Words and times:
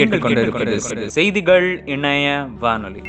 கேட்டுக்கொண்டிருப்பது 0.00 0.74
செய்திகள் 1.16 1.66
இணைய 1.94 2.26
வானொலி 2.60 3.02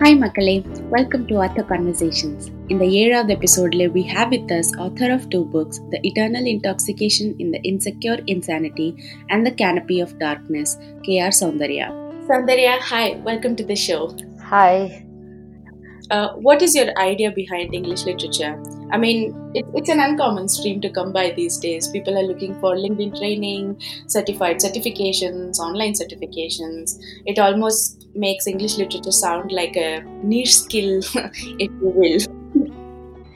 ஹாய் 0.00 0.16
மக்களே 0.22 0.54
வெல்கம் 0.94 1.24
டு 1.26 1.34
ஆத்தர் 1.44 1.66
கன்வர்சேஷன்ஸ் 1.72 2.46
இந்த 2.68 2.84
ஏழாவது 3.00 3.32
எபிசோட்ல 3.36 3.88
we 3.96 4.04
have 4.14 4.30
with 4.34 4.54
us 4.58 4.70
author 4.84 5.12
of 5.16 5.26
two 5.34 5.40
books 5.52 5.82
the 5.92 6.00
eternal 6.10 6.48
intoxication 6.54 7.30
in 7.44 7.52
the 7.52 7.60
insecure 7.72 8.22
insanity 8.34 8.88
and 9.28 9.44
the 9.48 9.52
canopy 9.62 9.98
of 10.06 10.16
darkness 10.24 10.74
K 11.02 11.16
R 11.26 11.36
Soundarya 11.42 11.88
Soundarya 12.30 12.74
hi 12.90 13.14
welcome 13.22 13.58
to 13.60 13.66
the 13.72 13.78
show 13.86 14.00
Hi. 14.50 14.74
Uh, 16.10 16.28
what 16.38 16.60
is 16.60 16.74
your 16.74 16.88
idea 17.00 17.30
behind 17.32 17.74
English 17.74 18.04
literature? 18.04 18.54
I 18.91 18.97
mean, 18.97 19.33
it, 19.55 19.65
it's 19.73 19.89
an 19.89 19.99
uncommon 19.99 20.47
stream 20.47 20.79
to 20.81 20.89
come 20.89 21.11
by 21.11 21.31
these 21.35 21.57
days. 21.57 21.87
People 21.87 22.17
are 22.17 22.23
looking 22.23 22.59
for 22.59 22.75
LinkedIn 22.75 23.17
training, 23.17 23.81
certified 24.07 24.57
certifications, 24.57 25.57
online 25.59 25.93
certifications. 25.93 26.99
It 27.25 27.39
almost 27.39 28.07
makes 28.13 28.47
English 28.47 28.77
literature 28.77 29.11
sound 29.11 29.51
like 29.51 29.75
a 29.75 30.01
niche 30.23 30.55
skill, 30.55 30.99
if 31.15 31.71
you 31.81 32.29
will. 32.61 32.71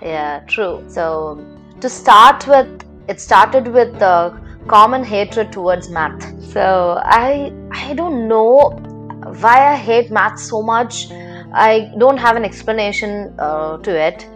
Yeah, 0.01 0.41
true. 0.47 0.83
So, 0.87 1.43
to 1.81 1.89
start 1.89 2.47
with, 2.47 2.85
it 3.07 3.19
started 3.19 3.67
with 3.67 3.97
the 3.99 4.39
common 4.67 5.03
hatred 5.03 5.51
towards 5.51 5.89
math. 5.89 6.21
So, 6.43 7.01
I 7.03 7.51
I 7.71 7.93
don't 7.93 8.27
know 8.27 8.69
why 9.41 9.73
I 9.73 9.75
hate 9.75 10.11
math 10.11 10.39
so 10.39 10.61
much. 10.61 11.07
I 11.53 11.91
don't 11.97 12.17
have 12.17 12.35
an 12.35 12.45
explanation 12.45 13.33
uh, 13.39 13.77
to 13.77 13.91
it. 13.91 14.27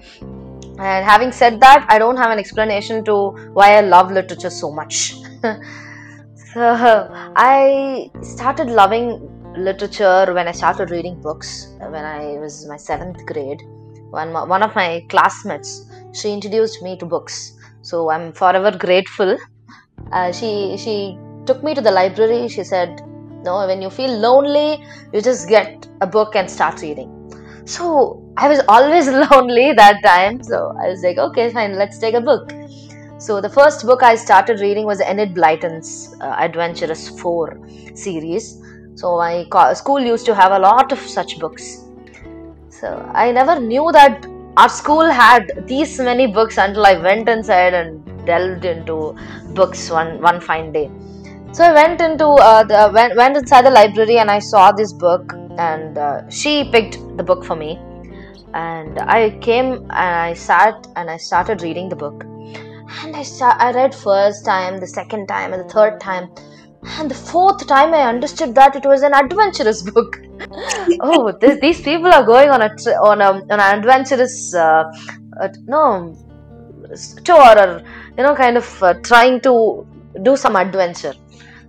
And 0.80 1.06
having 1.06 1.32
said 1.32 1.60
that, 1.62 1.86
I 1.90 2.00
don't 2.00 2.18
have 2.18 2.32
an 2.32 2.40
explanation 2.40 3.04
to 3.06 3.30
why 3.54 3.78
I 3.78 3.82
love 3.82 4.12
literature 4.12 4.50
so 4.50 4.72
much. 4.72 5.14
so, 6.54 7.10
I 7.36 8.10
started 8.22 8.70
loving 8.70 9.30
literature 9.58 10.34
when 10.34 10.48
I 10.48 10.52
started 10.52 10.90
reading 10.90 11.22
books 11.22 11.68
when 11.80 12.04
I 12.04 12.38
was 12.40 12.64
in 12.64 12.70
my 12.70 12.78
seventh 12.78 13.26
grade. 13.26 13.62
One, 14.10 14.34
one 14.34 14.64
of 14.64 14.76
my 14.76 15.06
classmates, 15.10 15.86
she 16.14 16.32
introduced 16.32 16.82
me 16.82 16.98
to 16.98 17.06
books. 17.06 17.54
So 17.82 18.10
I'm 18.10 18.32
forever 18.34 18.76
grateful. 18.76 19.38
Uh, 20.12 20.32
she 20.32 20.78
she 20.78 21.18
took 21.46 21.64
me 21.64 21.74
to 21.74 21.82
the 21.82 21.92
library. 21.92 22.48
She 22.48 22.64
said, 22.64 23.02
"No, 23.44 23.66
when 23.68 23.82
you 23.82 23.90
feel 23.90 24.12
lonely, 24.18 24.86
you 25.12 25.22
just 25.22 25.50
get 25.50 25.88
a 26.02 26.08
book 26.08 26.36
and 26.36 26.50
start 26.50 26.82
reading." 26.82 27.23
So 27.66 28.24
I 28.38 28.48
was 28.48 28.62
always 28.68 29.08
lonely 29.32 29.74
that 29.74 30.02
time. 30.04 30.42
So 30.44 30.74
I 30.84 30.90
was 30.90 31.04
like, 31.04 31.18
"Okay, 31.18 31.50
fine, 31.52 31.76
let's 31.76 32.00
take 32.00 32.14
a 32.16 32.22
book." 32.22 32.54
So 33.18 33.42
the 33.42 33.50
first 33.50 33.86
book 33.86 34.04
I 34.04 34.16
started 34.16 34.62
reading 34.62 34.86
was 34.86 35.02
Enid 35.02 35.34
Blyton's 35.36 36.14
uh, 36.22 36.36
Adventurous 36.40 37.10
Four 37.22 37.60
series. 37.96 38.60
So 38.96 39.18
my 39.18 39.46
co- 39.52 39.74
school 39.74 40.02
used 40.02 40.26
to 40.28 40.36
have 40.36 40.52
a 40.52 40.60
lot 40.60 40.92
of 40.92 41.00
such 41.00 41.40
books. 41.40 41.86
So 42.70 42.88
I 43.14 43.32
never 43.32 43.60
knew 43.60 43.90
that 43.94 44.26
our 44.58 44.70
school 44.70 45.10
had 45.10 45.52
these 45.68 45.98
many 46.00 46.28
books 46.28 46.58
until 46.58 46.86
I 46.86 46.96
went 46.98 47.30
inside 47.30 47.74
and 47.74 48.04
delved 48.26 48.66
into 48.66 49.16
books 49.54 49.90
one 49.90 50.22
one 50.22 50.42
fine 50.42 50.72
day. 50.74 50.90
So 51.54 51.64
I 51.64 51.74
went 51.74 52.02
into 52.02 52.28
uh, 52.28 52.64
the 52.64 52.92
went, 52.94 53.16
went 53.16 53.38
inside 53.38 53.66
the 53.66 53.72
library 53.72 54.18
and 54.20 54.32
I 54.32 54.40
saw 54.40 54.72
this 54.72 54.94
book 54.94 55.34
and 55.58 55.98
uh, 55.98 56.30
she 56.30 56.70
picked 56.72 56.98
the 57.18 57.24
book 57.24 57.44
for 57.44 57.56
me 57.56 57.80
and 58.54 59.00
I 59.00 59.38
came 59.40 59.74
and 59.74 60.16
I 60.30 60.34
sat 60.34 60.88
and 60.96 61.10
I 61.10 61.18
started 61.18 61.62
reading 61.62 61.90
the 61.90 61.96
book 61.96 62.24
and 63.02 63.16
I 63.16 63.24
sta- 63.24 63.58
I 63.60 63.72
read 63.72 63.94
first 63.96 64.46
time, 64.46 64.80
the 64.80 64.88
second 64.88 65.28
time, 65.28 65.54
and 65.54 65.64
the 65.64 65.74
third 65.74 66.00
time, 66.00 66.30
and 67.00 67.10
the 67.10 67.16
fourth 67.16 67.66
time 67.68 67.94
I 67.94 68.04
understood 68.04 68.54
that 68.56 68.76
it 68.76 68.86
was 68.86 69.02
an 69.02 69.14
adventurous 69.14 69.82
book. 69.92 70.20
oh, 71.02 71.32
this, 71.40 71.60
these 71.60 71.82
people 71.82 72.08
are 72.08 72.24
going 72.24 72.50
on 72.50 72.62
a 72.62 72.70
tr- 72.76 73.00
on 73.02 73.22
a 73.22 73.32
on 73.32 73.60
an 73.60 73.80
adventurous 73.80 74.54
uh, 74.54 74.84
uh, 75.42 75.48
no 75.66 76.16
tour 77.24 77.60
or 77.66 77.82
you 78.18 78.24
know 78.24 78.36
kind 78.36 78.58
of 78.58 78.84
uh, 78.84 78.94
trying 79.04 79.42
to 79.42 79.88
do 80.22 80.36
some 80.38 80.56
adventure. 80.56 81.14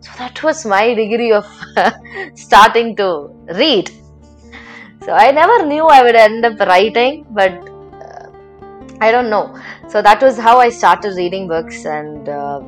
So 0.05 0.11
that 0.19 0.43
was 0.43 0.65
my 0.67 0.95
degree 0.95 1.33
of 1.33 1.47
starting 2.35 2.95
to 2.97 3.09
read. 3.61 3.91
So 5.05 5.13
I 5.13 5.31
never 5.31 5.67
knew 5.67 5.85
I 5.85 6.03
would 6.03 6.15
end 6.15 6.45
up 6.45 6.59
writing, 6.61 7.27
but 7.31 7.53
uh, 7.53 8.31
I 9.01 9.11
don't 9.11 9.31
know. 9.31 9.59
So 9.89 10.03
that 10.03 10.23
was 10.23 10.39
how 10.39 10.59
I 10.59 10.69
started 10.69 11.17
reading 11.17 11.49
books, 11.49 11.85
and 11.87 12.29
uh, 12.29 12.61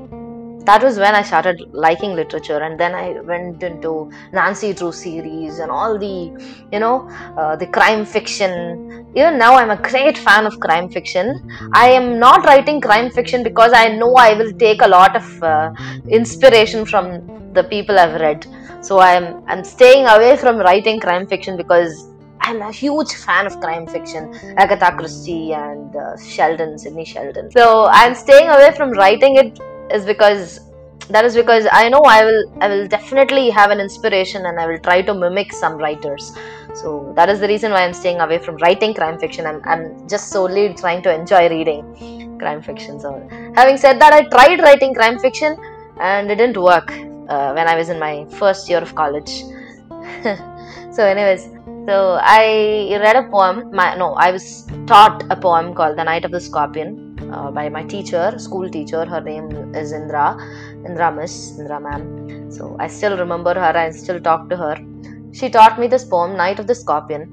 that 0.66 0.82
was 0.82 0.98
when 0.98 1.14
I 1.14 1.22
started 1.22 1.60
liking 1.72 2.14
literature. 2.14 2.58
And 2.58 2.78
then 2.78 2.94
I 2.94 3.20
went 3.20 3.62
into 3.62 4.10
Nancy 4.32 4.72
Drew 4.72 4.92
series 4.92 5.58
and 5.60 5.70
all 5.70 5.98
the, 5.98 6.32
you 6.72 6.80
know, 6.80 7.08
uh, 7.38 7.56
the 7.56 7.66
crime 7.66 8.04
fiction. 8.04 9.06
Even 9.14 9.38
now, 9.38 9.54
I'm 9.54 9.70
a 9.70 9.80
great 9.90 10.18
fan 10.18 10.44
of 10.44 10.58
crime 10.60 10.90
fiction. 10.90 11.48
I 11.72 11.88
am 11.90 12.18
not 12.18 12.44
writing 12.44 12.80
crime 12.80 13.10
fiction 13.10 13.42
because 13.42 13.72
I 13.72 13.88
know 13.88 14.14
I 14.16 14.34
will 14.34 14.52
take 14.52 14.82
a 14.82 14.88
lot 14.88 15.16
of 15.16 15.42
uh, 15.42 15.72
inspiration 16.08 16.84
from 16.84 17.52
the 17.54 17.64
people 17.64 17.98
I've 17.98 18.20
read. 18.20 18.46
So 18.82 18.98
I'm 19.00 19.42
I'm 19.46 19.64
staying 19.64 20.06
away 20.06 20.36
from 20.36 20.58
writing 20.58 21.00
crime 21.00 21.26
fiction 21.26 21.56
because 21.56 22.08
I'm 22.40 22.60
a 22.62 22.70
huge 22.70 23.14
fan 23.14 23.46
of 23.46 23.58
crime 23.60 23.86
fiction, 23.86 24.32
Agatha 24.56 24.94
Christie 24.96 25.52
and 25.52 25.96
uh, 25.96 26.16
Sheldon, 26.18 26.78
Sidney 26.78 27.04
Sheldon. 27.04 27.50
So 27.50 27.86
I'm 27.86 28.14
staying 28.14 28.48
away 28.48 28.72
from 28.76 28.90
writing 28.92 29.36
it 29.36 29.58
is 29.90 30.04
because 30.04 30.60
that 31.08 31.24
is 31.24 31.36
because 31.36 31.66
I 31.70 31.88
know 31.88 32.00
I 32.00 32.24
will 32.24 32.52
I 32.60 32.68
will 32.68 32.86
definitely 32.88 33.50
have 33.50 33.70
an 33.70 33.80
inspiration 33.80 34.46
and 34.46 34.58
I 34.58 34.66
will 34.66 34.78
try 34.78 35.02
to 35.02 35.14
mimic 35.14 35.52
some 35.52 35.76
writers. 35.76 36.32
So 36.74 37.12
that 37.16 37.28
is 37.28 37.40
the 37.40 37.48
reason 37.48 37.72
why 37.72 37.84
I'm 37.84 37.94
staying 37.94 38.20
away 38.20 38.38
from 38.38 38.56
writing 38.56 38.94
crime 38.94 39.18
fiction. 39.18 39.46
I'm 39.46 39.62
I'm 39.64 40.08
just 40.08 40.30
solely 40.30 40.74
trying 40.74 41.02
to 41.02 41.14
enjoy 41.14 41.48
reading 41.48 42.38
crime 42.38 42.62
fiction. 42.62 42.98
So 43.00 43.26
having 43.54 43.76
said 43.76 44.00
that, 44.00 44.12
I 44.12 44.22
tried 44.24 44.60
writing 44.60 44.94
crime 44.94 45.18
fiction 45.18 45.56
and 46.00 46.30
it 46.30 46.36
didn't 46.36 46.56
work 46.56 46.90
uh, 47.28 47.52
when 47.52 47.68
I 47.68 47.76
was 47.76 47.88
in 47.88 47.98
my 47.98 48.26
first 48.30 48.68
year 48.68 48.78
of 48.78 48.94
college. 48.94 49.30
so, 50.92 51.04
anyways, 51.04 51.48
so 51.86 52.18
I 52.20 52.98
read 53.00 53.16
a 53.16 53.28
poem. 53.30 53.70
My 53.72 53.94
no, 53.96 54.14
I 54.14 54.32
was 54.32 54.66
taught 54.86 55.24
a 55.30 55.36
poem 55.36 55.74
called 55.74 55.96
"The 55.96 56.04
Night 56.04 56.24
of 56.24 56.32
the 56.32 56.40
Scorpion" 56.40 57.05
uh, 57.32 57.50
by 57.50 57.68
my 57.68 57.82
teacher, 57.84 58.38
school 58.38 58.68
teacher. 58.68 59.04
Her 59.04 59.20
name 59.20 59.74
is 59.74 59.92
Indra, 59.92 60.36
Indra 60.86 61.12
Miss, 61.12 61.58
Indra 61.58 61.80
Ma'am. 61.80 62.50
So 62.50 62.76
I 62.78 62.86
still 62.86 63.16
remember 63.18 63.54
her. 63.54 63.76
I 63.76 63.90
still 63.90 64.20
talk 64.20 64.48
to 64.50 64.56
her. 64.56 64.76
She 65.32 65.50
taught 65.50 65.78
me 65.78 65.86
this 65.86 66.04
poem, 66.04 66.36
"Night 66.36 66.58
of 66.58 66.66
the 66.66 66.74
Scorpion." 66.74 67.28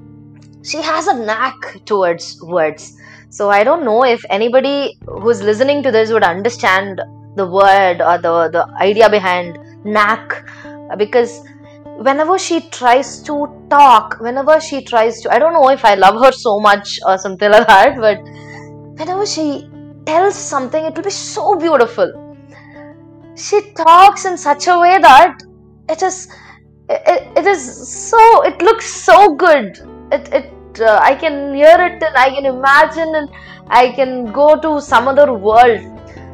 She 0.62 0.82
has 0.82 1.06
a 1.06 1.14
knack 1.14 1.84
towards 1.84 2.40
words. 2.42 2.96
So 3.28 3.50
I 3.50 3.64
don't 3.64 3.84
know 3.84 4.04
if 4.04 4.22
anybody 4.30 4.98
who's 5.06 5.42
listening 5.42 5.82
to 5.82 5.90
this 5.90 6.10
would 6.10 6.22
understand 6.22 7.00
the 7.36 7.46
word 7.46 8.00
or 8.00 8.16
the 8.18 8.48
the 8.56 8.66
idea 8.80 9.10
behind 9.10 9.58
knack, 9.84 10.34
because 10.96 11.42
whenever 12.08 12.38
she 12.38 12.60
tries 12.76 13.22
to 13.22 13.48
talk, 13.70 14.16
whenever 14.20 14.60
she 14.60 14.82
tries 14.84 15.20
to, 15.22 15.32
I 15.34 15.38
don't 15.38 15.52
know 15.52 15.68
if 15.70 15.84
I 15.84 15.94
love 15.94 16.20
her 16.24 16.32
so 16.32 16.58
much 16.60 16.98
or 17.06 17.18
something 17.18 17.50
like 17.50 17.66
that, 17.66 17.98
but 18.06 18.18
whenever 19.00 19.26
she 19.26 19.68
tells 20.06 20.34
something, 20.34 20.84
it 20.84 20.94
will 20.94 21.04
be 21.04 21.10
so 21.10 21.56
beautiful. 21.56 22.36
She 23.36 23.72
talks 23.72 24.24
in 24.24 24.36
such 24.36 24.66
a 24.68 24.78
way 24.78 24.98
that 24.98 25.42
it 25.88 26.02
is, 26.02 26.28
it, 26.88 27.28
it 27.36 27.46
is 27.46 27.88
so, 28.10 28.42
it 28.42 28.60
looks 28.62 28.86
so 28.86 29.34
good. 29.34 29.78
It, 30.12 30.32
it, 30.32 30.80
uh, 30.80 30.98
I 31.02 31.14
can 31.14 31.54
hear 31.54 31.76
it 31.80 32.02
and 32.02 32.16
I 32.16 32.30
can 32.30 32.46
imagine 32.46 33.14
and 33.14 33.28
I 33.68 33.92
can 33.92 34.32
go 34.32 34.60
to 34.60 34.80
some 34.80 35.08
other 35.08 35.32
world. 35.32 35.80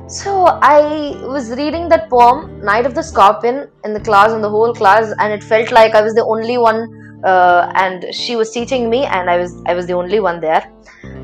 So 0.09 0.47
I 0.47 1.15
was 1.25 1.51
reading 1.51 1.89
that 1.91 2.11
poem, 2.11 2.65
Night 2.65 2.85
of 2.85 2.97
the 2.97 3.03
Scorpion, 3.03 3.69
in 3.85 3.95
the 3.95 4.01
class, 4.01 4.33
in 4.33 4.43
the 4.43 4.51
whole 4.51 4.75
class, 4.75 5.15
and 5.21 5.33
it 5.33 5.41
felt 5.41 5.71
like 5.71 5.95
I 5.95 6.03
was 6.03 6.15
the 6.15 6.25
only 6.25 6.59
one, 6.59 7.23
uh, 7.25 7.71
and 7.77 8.13
she 8.13 8.35
was 8.35 8.51
teaching 8.51 8.91
me, 8.91 9.05
and 9.05 9.31
I 9.31 9.39
was 9.39 9.63
I 9.67 9.75
was 9.75 9.87
the 9.87 9.93
only 9.93 10.19
one 10.19 10.41
there, 10.41 10.69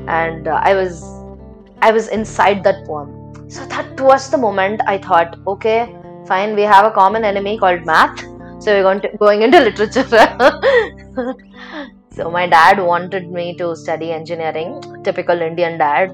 and 0.07 0.47
uh, 0.47 0.61
I 0.63 0.73
was 0.73 1.16
I 1.81 1.91
was 1.91 2.07
inside 2.07 2.63
that 2.63 2.85
poem. 2.85 3.49
So 3.49 3.65
that 3.67 3.99
was 4.01 4.29
the 4.29 4.37
moment 4.37 4.81
I 4.87 4.97
thought, 4.97 5.37
okay, 5.47 5.95
fine, 6.25 6.55
we 6.55 6.63
have 6.63 6.85
a 6.85 6.91
common 6.91 7.23
enemy 7.23 7.57
called 7.57 7.85
math, 7.85 8.19
so 8.59 8.73
we're 8.73 8.83
going 8.83 9.01
to 9.01 9.17
going 9.17 9.41
into 9.43 9.59
literature. 9.67 10.05
so 12.11 12.29
my 12.29 12.47
dad 12.47 12.79
wanted 12.79 13.31
me 13.31 13.55
to 13.57 13.75
study 13.75 14.11
engineering, 14.11 14.81
typical 15.03 15.41
Indian 15.41 15.77
dad, 15.77 16.09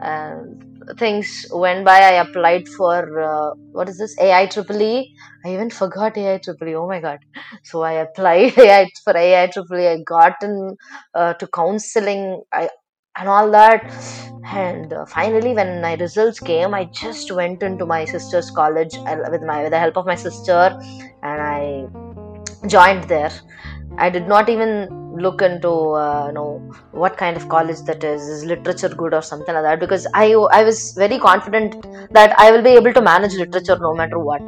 and 0.00 0.64
things 0.98 1.46
went 1.52 1.84
by. 1.84 1.98
I 1.98 2.12
applied 2.24 2.68
for 2.68 3.20
uh, 3.20 3.54
what 3.72 3.88
is 3.88 3.98
this? 3.98 4.18
Ai 4.18 4.46
triple 4.46 4.82
e. 4.82 5.14
I 5.44 5.52
even 5.52 5.70
forgot 5.70 6.16
ai 6.16 6.38
triple 6.38 6.68
e. 6.68 6.74
Oh 6.74 6.88
my 6.88 7.00
god. 7.00 7.20
So 7.62 7.82
i 7.82 7.92
applied 7.92 8.58
AI 8.58 8.90
for 9.04 9.16
ai 9.16 9.46
triple 9.48 9.78
e. 9.78 9.86
I 9.86 10.02
got 10.02 10.42
in 10.42 10.76
uh, 11.14 11.34
to 11.34 11.46
counseling. 11.46 12.42
I 12.52 12.68
and 13.16 13.28
all 13.28 13.50
that. 13.50 13.92
And 14.52 14.92
uh, 14.92 15.06
finally 15.06 15.54
when 15.54 15.80
my 15.80 15.94
results 15.94 16.38
came 16.38 16.74
i 16.74 16.84
just 16.84 17.32
went 17.32 17.62
into 17.62 17.86
my 17.86 18.04
sister's 18.04 18.50
college 18.50 18.94
uh, 18.94 19.16
with 19.30 19.42
my 19.42 19.62
with 19.62 19.72
the 19.72 19.78
help 19.78 19.96
of 19.96 20.04
my 20.06 20.14
sister 20.14 20.78
and 21.22 21.40
i 21.40 21.86
joined 22.66 23.04
there. 23.04 23.32
I 23.98 24.10
did 24.10 24.26
not 24.26 24.48
even 24.48 25.16
look 25.16 25.42
into 25.42 25.70
uh, 25.70 26.26
you 26.28 26.34
know 26.34 26.58
what 26.90 27.16
kind 27.16 27.36
of 27.36 27.48
college 27.48 27.80
that 27.82 28.02
is. 28.02 28.22
Is 28.22 28.44
literature 28.44 28.88
good 28.88 29.14
or 29.14 29.22
something 29.22 29.54
like 29.54 29.64
that? 29.64 29.80
Because 29.80 30.06
i 30.14 30.32
i 30.58 30.62
was 30.64 30.92
very 30.94 31.18
confident 31.18 31.86
that 32.12 32.38
i 32.38 32.50
will 32.50 32.62
be 32.62 32.70
able 32.70 32.92
to 32.92 33.00
manage 33.00 33.34
literature 33.34 33.78
no 33.78 33.94
matter 33.94 34.18
what. 34.18 34.42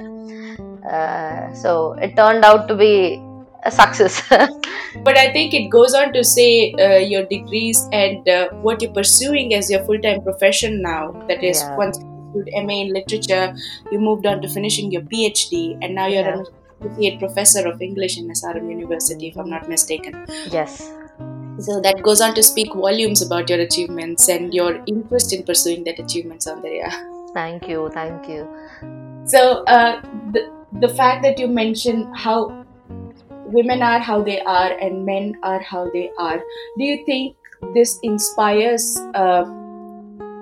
Uh, 0.90 1.52
so 1.54 1.92
it 1.94 2.16
turned 2.16 2.44
out 2.44 2.68
to 2.68 2.76
be 2.76 3.20
a 3.66 3.70
success 3.70 4.22
But 5.06 5.16
I 5.22 5.32
think 5.32 5.54
it 5.54 5.68
goes 5.68 5.94
on 5.94 6.12
to 6.14 6.22
say 6.24 6.72
uh, 6.84 6.98
your 7.12 7.24
degrees 7.26 7.80
and 7.92 8.28
uh, 8.28 8.48
what 8.66 8.80
you're 8.82 8.92
pursuing 8.92 9.54
as 9.54 9.70
your 9.70 9.84
full 9.84 9.98
time 10.06 10.22
profession 10.22 10.80
now. 10.82 11.12
That 11.28 11.44
is, 11.44 11.60
Yeah. 11.62 11.76
once 11.76 11.98
you 11.98 12.06
pursued 12.32 12.48
MA 12.68 12.76
in 12.84 12.92
literature, 12.94 13.54
you 13.92 13.98
moved 14.00 14.26
on 14.26 14.40
to 14.42 14.48
finishing 14.48 14.90
your 14.90 15.02
PhD, 15.02 15.60
and 15.82 15.94
now 15.94 16.06
you're 16.06 16.24
Yeah. 16.24 16.38
an 16.38 16.46
associate 16.80 17.18
professor 17.24 17.66
of 17.72 17.82
English 17.88 18.18
in 18.22 18.30
SRM 18.30 18.70
University, 18.76 19.28
if 19.28 19.36
I'm 19.44 19.50
not 19.56 19.68
mistaken. 19.74 20.16
yes 20.58 20.78
So 21.66 21.74
that 21.84 22.02
goes 22.06 22.20
on 22.24 22.34
to 22.38 22.42
speak 22.46 22.74
volumes 22.74 23.20
about 23.26 23.48
your 23.50 23.60
achievements 23.60 24.28
and 24.32 24.52
your 24.56 24.72
interest 24.94 25.32
in 25.36 25.42
pursuing 25.50 25.84
that 25.90 25.98
achievement, 26.06 26.40
Soundarya. 26.48 26.90
thank 27.36 27.68
you 27.74 27.88
thank 27.94 28.28
you 28.34 28.42
So 29.34 29.40
uh, 29.76 30.00
the 30.34 30.42
the 30.84 30.88
fact 30.98 31.22
that 31.26 31.38
you 31.42 31.46
mentioned 31.48 32.04
how 32.24 32.36
women 33.46 33.82
are 33.82 33.98
how 33.98 34.22
they 34.22 34.40
are 34.40 34.72
and 34.78 35.04
men 35.04 35.36
are 35.42 35.60
how 35.60 35.88
they 35.90 36.10
are, 36.18 36.38
do 36.78 36.84
you 36.84 37.04
think 37.04 37.36
this 37.74 37.98
inspires? 38.02 38.98
Uh, 39.14 39.44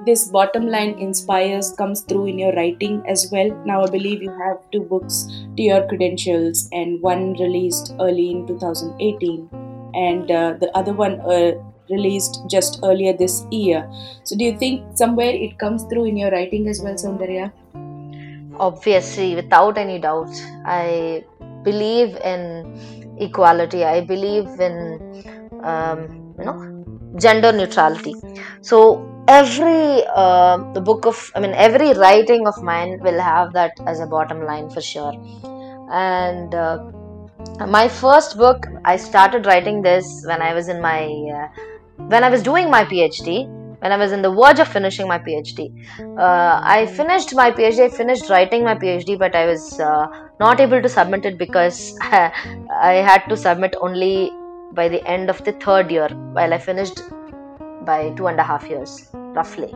this 0.06 0.28
bottom 0.28 0.66
line 0.68 0.98
inspires 0.98 1.72
comes 1.72 2.02
through 2.02 2.26
in 2.26 2.38
your 2.38 2.52
writing 2.52 3.02
as 3.08 3.30
well. 3.32 3.50
Now 3.64 3.84
I 3.84 3.90
believe 3.90 4.22
you 4.22 4.30
have 4.38 4.58
two 4.70 4.82
books 4.82 5.26
to 5.56 5.62
your 5.62 5.86
credentials, 5.88 6.68
and 6.72 7.00
one 7.00 7.32
released 7.34 7.94
early 8.00 8.30
in 8.30 8.46
2018, 8.46 9.48
and 9.94 10.30
uh, 10.30 10.54
the 10.60 10.70
other 10.76 10.92
one 10.92 11.20
uh, 11.20 11.52
released 11.88 12.42
just 12.50 12.80
earlier 12.82 13.14
this 13.16 13.46
year. 13.50 13.90
So 14.24 14.36
do 14.36 14.44
you 14.44 14.58
think 14.58 14.96
somewhere 14.96 15.30
it 15.30 15.58
comes 15.58 15.84
through 15.84 16.04
in 16.04 16.18
your 16.18 16.30
writing 16.30 16.68
as 16.68 16.82
well, 16.82 16.94
Soundarya? 16.94 17.52
obviously 18.58 19.34
without 19.34 19.76
any 19.76 19.98
doubt 19.98 20.30
i 20.64 21.24
believe 21.64 22.16
in 22.16 22.66
equality. 23.18 23.84
I 23.84 24.02
believe 24.02 24.48
in 24.60 25.00
um, 25.62 26.08
you 26.38 26.44
know 26.46 26.56
gender 27.18 27.52
neutrality. 27.52 28.16
So 28.62 29.08
every 29.28 30.04
uh, 30.14 30.58
the 30.74 30.80
book 30.80 31.06
of 31.06 31.30
i 31.34 31.40
mean 31.40 31.54
every 31.54 31.92
writing 31.94 32.46
of 32.46 32.54
mine 32.62 32.98
will 33.02 33.20
have 33.20 33.52
that 33.54 33.72
as 33.86 34.00
a 34.00 34.06
bottom 34.06 34.42
line 34.44 34.68
for 34.70 34.82
sure. 34.82 35.14
And 35.88 36.54
uh, 36.54 36.78
my 37.66 37.88
first 37.88 38.36
book 38.36 38.66
i 38.84 38.96
started 38.96 39.46
writing 39.46 39.82
this 39.82 40.24
when 40.26 40.42
i 40.42 40.52
was 40.54 40.68
in 40.68 40.80
my 40.80 41.02
uh, 41.38 41.48
when 42.08 42.24
i 42.24 42.30
was 42.30 42.42
doing 42.42 42.70
my 42.70 42.84
phd 42.84 43.48
when 43.84 43.92
i 43.92 43.96
was 44.04 44.12
in 44.18 44.22
the 44.22 44.34
verge 44.40 44.58
of 44.66 44.68
finishing 44.76 45.06
my 45.14 45.18
phd 45.28 45.70
uh, 46.18 46.60
I 46.62 46.86
finished 46.86 47.34
my 47.34 47.50
PhD. 47.50 47.80
I 47.80 47.88
finished 47.88 48.30
writing 48.30 48.64
my 48.64 48.74
PhD, 48.74 49.18
but 49.18 49.34
I 49.34 49.46
was 49.46 49.80
uh, 49.80 50.06
not 50.40 50.60
able 50.60 50.80
to 50.80 50.88
submit 50.88 51.24
it 51.24 51.38
because 51.38 51.96
I 52.00 52.94
had 53.08 53.26
to 53.28 53.36
submit 53.36 53.74
only 53.80 54.32
by 54.72 54.88
the 54.88 55.06
end 55.08 55.30
of 55.30 55.42
the 55.44 55.52
third 55.52 55.90
year, 55.90 56.08
while 56.08 56.54
I 56.54 56.58
finished 56.58 57.02
by 57.82 58.10
two 58.16 58.28
and 58.28 58.38
a 58.38 58.42
half 58.42 58.68
years, 58.68 59.08
roughly. 59.12 59.74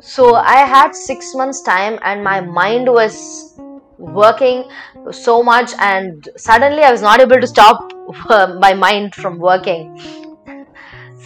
So 0.00 0.34
I 0.34 0.56
had 0.56 0.94
six 0.94 1.34
months' 1.34 1.62
time, 1.62 1.98
and 2.02 2.22
my 2.22 2.40
mind 2.40 2.88
was 2.88 3.58
working 3.96 4.68
so 5.10 5.42
much, 5.42 5.72
and 5.78 6.28
suddenly 6.36 6.82
I 6.82 6.90
was 6.90 7.02
not 7.02 7.20
able 7.20 7.40
to 7.40 7.46
stop 7.46 7.92
my 8.60 8.74
mind 8.74 9.14
from 9.14 9.38
working. 9.38 10.00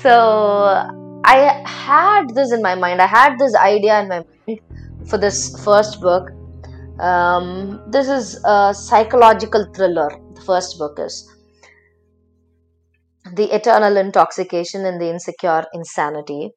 So 0.02 1.01
I 1.24 1.62
had 1.66 2.34
this 2.34 2.52
in 2.52 2.62
my 2.62 2.74
mind. 2.74 3.00
I 3.00 3.06
had 3.06 3.38
this 3.38 3.54
idea 3.54 4.00
in 4.00 4.08
my 4.08 4.24
mind 4.46 4.60
for 5.08 5.18
this 5.18 5.62
first 5.64 6.00
book. 6.00 6.30
Um, 7.00 7.82
this 7.90 8.08
is 8.08 8.40
a 8.44 8.74
psychological 8.74 9.66
thriller. 9.74 10.10
The 10.34 10.40
first 10.42 10.78
book 10.78 10.98
is 10.98 11.28
The 13.34 13.54
Eternal 13.54 13.96
Intoxication 13.96 14.84
and 14.84 15.00
the 15.00 15.10
Insecure 15.10 15.64
Insanity. 15.74 16.50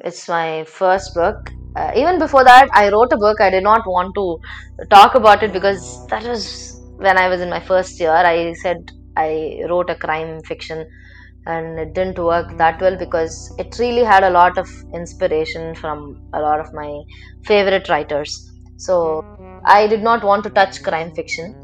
It's 0.00 0.28
my 0.28 0.64
first 0.64 1.14
book. 1.14 1.50
Uh, 1.76 1.92
even 1.94 2.18
before 2.18 2.44
that, 2.44 2.68
I 2.72 2.90
wrote 2.90 3.12
a 3.12 3.16
book. 3.16 3.40
I 3.40 3.50
did 3.50 3.62
not 3.62 3.86
want 3.86 4.14
to 4.14 4.86
talk 4.88 5.14
about 5.14 5.42
it 5.42 5.52
because 5.52 6.06
that 6.08 6.24
was 6.24 6.80
when 6.96 7.16
I 7.16 7.28
was 7.28 7.40
in 7.40 7.50
my 7.50 7.60
first 7.60 7.98
year. 8.00 8.12
I 8.12 8.52
said 8.54 8.90
I 9.16 9.60
wrote 9.68 9.90
a 9.90 9.94
crime 9.94 10.40
fiction 10.42 10.86
and 11.46 11.78
it 11.78 11.94
didn't 11.94 12.18
work 12.18 12.56
that 12.58 12.80
well 12.80 12.96
because 12.96 13.52
it 13.58 13.78
really 13.78 14.04
had 14.04 14.24
a 14.24 14.30
lot 14.30 14.58
of 14.58 14.68
inspiration 14.94 15.74
from 15.74 16.20
a 16.34 16.40
lot 16.40 16.60
of 16.60 16.72
my 16.74 17.02
favorite 17.44 17.88
writers. 17.88 18.50
So 18.76 19.24
i 19.64 19.86
did 19.86 20.02
not 20.02 20.24
want 20.24 20.44
to 20.44 20.50
touch 20.50 20.82
crime 20.82 21.12
fiction. 21.14 21.54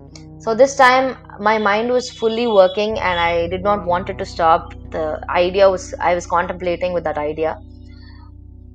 So 0.40 0.54
this 0.54 0.76
time 0.76 1.16
my 1.40 1.58
mind 1.58 1.90
was 1.90 2.10
fully 2.10 2.46
working 2.46 2.98
and 2.98 3.18
i 3.18 3.48
did 3.48 3.62
not 3.62 3.84
want 3.84 4.08
it 4.08 4.18
to 4.18 4.24
stop. 4.24 4.74
The 4.90 5.20
idea 5.28 5.70
was 5.70 5.94
i 6.00 6.14
was 6.14 6.26
contemplating 6.26 6.92
with 6.92 7.04
that 7.04 7.18
idea. 7.18 7.58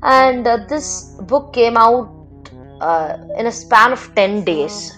And 0.03 0.47
uh, 0.47 0.57
this 0.67 1.15
book 1.21 1.53
came 1.53 1.77
out 1.77 2.09
uh, 2.81 3.17
in 3.37 3.45
a 3.47 3.51
span 3.51 3.91
of 3.91 4.13
10 4.15 4.43
days. 4.43 4.97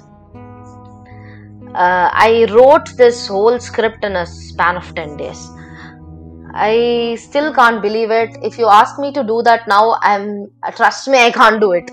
Uh, 1.76 2.10
i 2.14 2.46
wrote 2.52 2.96
this 2.98 3.28
whole 3.28 3.60
script 3.60 4.04
in 4.04 4.16
a 4.16 4.26
span 4.26 4.78
of 4.78 4.94
10 4.96 5.18
days 5.18 5.50
I 6.54 7.18
still 7.20 7.54
can't 7.54 7.82
believe 7.82 8.12
it. 8.12 8.38
If 8.44 8.58
you 8.58 8.68
ask 8.68 9.00
me 9.00 9.12
to 9.14 9.24
do 9.24 9.42
that 9.44 9.68
now, 9.68 9.98
I'm 10.02 10.52
trust 10.76 11.08
me, 11.08 11.18
I 11.18 11.32
can't 11.32 11.60
do 11.60 11.72
it. 11.74 11.90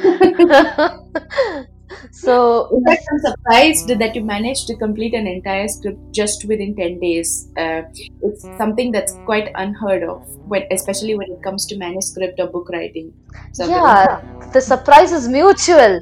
so 2.12 2.68
In 2.72 2.84
fact, 2.84 3.02
I'm 3.10 3.18
surprised 3.18 3.88
that 3.88 4.14
you 4.14 4.24
managed 4.24 4.66
to 4.68 4.76
complete 4.76 5.14
an 5.14 5.26
entire 5.26 5.66
script 5.68 5.98
just 6.12 6.44
within 6.46 6.74
10 6.76 7.00
days. 7.00 7.48
Uh, 7.56 7.82
it's 8.22 8.50
something 8.56 8.92
that's 8.92 9.18
quite 9.24 9.50
unheard 9.54 10.02
of, 10.02 10.22
when, 10.46 10.64
especially 10.70 11.16
when 11.16 11.30
it 11.30 11.42
comes 11.42 11.66
to 11.66 11.78
manuscript 11.78 12.38
or 12.40 12.48
book 12.48 12.68
writing. 12.70 13.12
So 13.52 13.66
yeah, 13.68 14.20
the 14.52 14.60
surprise 14.60 15.12
is 15.12 15.28
mutual. 15.28 16.00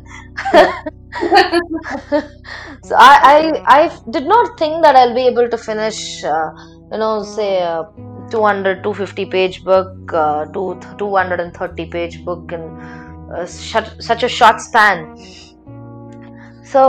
so 2.83 2.95
I, 2.97 3.19
I 3.25 3.63
I 3.67 3.99
did 4.11 4.27
not 4.27 4.59
think 4.59 4.83
that 4.83 4.97
I'll 4.97 5.15
be 5.15 5.27
able 5.27 5.49
to 5.49 5.59
finish, 5.59 6.23
uh, 6.25 6.51
you 6.93 6.99
know, 6.99 7.23
say 7.23 7.59
a 7.61 7.85
200 8.31 8.83
250 8.83 9.27
page 9.27 9.65
book, 9.65 10.13
uh, 10.13 10.47
to 10.47 10.79
230 10.99 11.87
page 11.87 12.25
book 12.25 12.53
in 12.53 12.75
uh, 13.31 13.47
such, 13.47 13.89
such 14.01 14.23
a 14.23 14.29
short 14.29 14.61
span. 14.61 15.09
So 16.63 16.81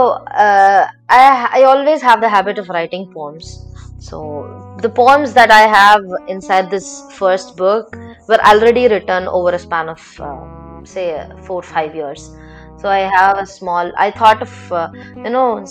uh, 0.46 0.86
I 1.08 1.48
I 1.52 1.62
always 1.64 2.02
have 2.02 2.20
the 2.20 2.28
habit 2.28 2.58
of 2.58 2.68
writing 2.68 3.08
poems. 3.12 3.60
So 3.98 4.56
the 4.76 4.88
poems 4.90 5.32
that 5.34 5.50
I 5.50 5.62
have 5.68 6.02
inside 6.26 6.70
this 6.70 7.06
first 7.10 7.56
book 7.56 7.96
were 8.28 8.40
already 8.44 8.88
written 8.88 9.28
over 9.28 9.50
a 9.50 9.58
span 9.58 9.88
of 9.88 10.00
uh, 10.20 10.46
say 10.84 11.18
uh, 11.18 11.36
four 11.36 11.62
five 11.62 11.94
years. 11.94 12.30
So 12.76 12.88
I 12.88 13.00
have 13.18 13.38
a 13.38 13.46
small. 13.46 13.92
I 13.96 14.10
thought 14.10 14.42
of 14.42 14.72
uh, 14.72 14.88
you 15.24 15.30
know 15.30 15.64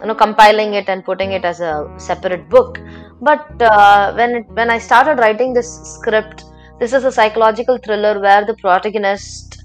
you 0.00 0.06
know 0.06 0.14
compiling 0.14 0.74
it 0.74 0.88
and 0.88 1.04
putting 1.04 1.32
it 1.32 1.44
as 1.44 1.60
a 1.60 1.88
separate 1.96 2.48
book. 2.48 2.80
But 3.20 3.60
uh, 3.60 4.12
when 4.14 4.30
it, 4.36 4.46
when 4.50 4.70
I 4.70 4.78
started 4.78 5.18
writing 5.18 5.52
this 5.52 5.80
script, 5.82 6.44
this 6.78 6.92
is 6.92 7.04
a 7.04 7.12
psychological 7.12 7.78
thriller 7.78 8.20
where 8.20 8.44
the 8.46 8.54
protagonist 8.54 9.62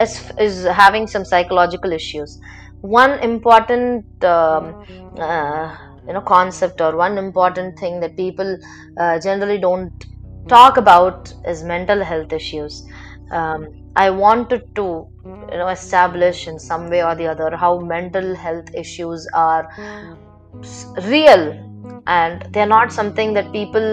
is 0.00 0.30
is 0.38 0.64
having 0.64 1.06
some 1.06 1.24
psychological 1.24 1.92
issues. 1.92 2.40
One 2.80 3.18
important 3.20 4.24
um, 4.24 4.76
uh, 5.18 5.76
you 6.06 6.12
know 6.12 6.20
concept 6.20 6.80
or 6.80 6.96
one 6.96 7.18
important 7.18 7.78
thing 7.78 8.00
that 8.00 8.16
people 8.16 8.58
uh, 8.98 9.18
generally 9.20 9.58
don't 9.58 10.06
talk 10.48 10.76
about 10.76 11.32
is 11.46 11.64
mental 11.64 12.04
health 12.04 12.32
issues. 12.32 12.84
Um, 13.30 13.68
I 13.96 14.10
wanted 14.10 14.74
to 14.76 15.08
you 15.24 15.58
know 15.58 15.68
establish 15.68 16.46
in 16.46 16.58
some 16.58 16.88
way 16.88 17.02
or 17.02 17.16
the 17.16 17.26
other 17.26 17.56
how 17.56 17.80
mental 17.80 18.34
health 18.36 18.72
issues 18.74 19.28
are 19.34 19.68
real 21.08 21.71
and 22.06 22.46
they're 22.52 22.66
not 22.66 22.92
something 22.92 23.34
that 23.34 23.52
people 23.52 23.86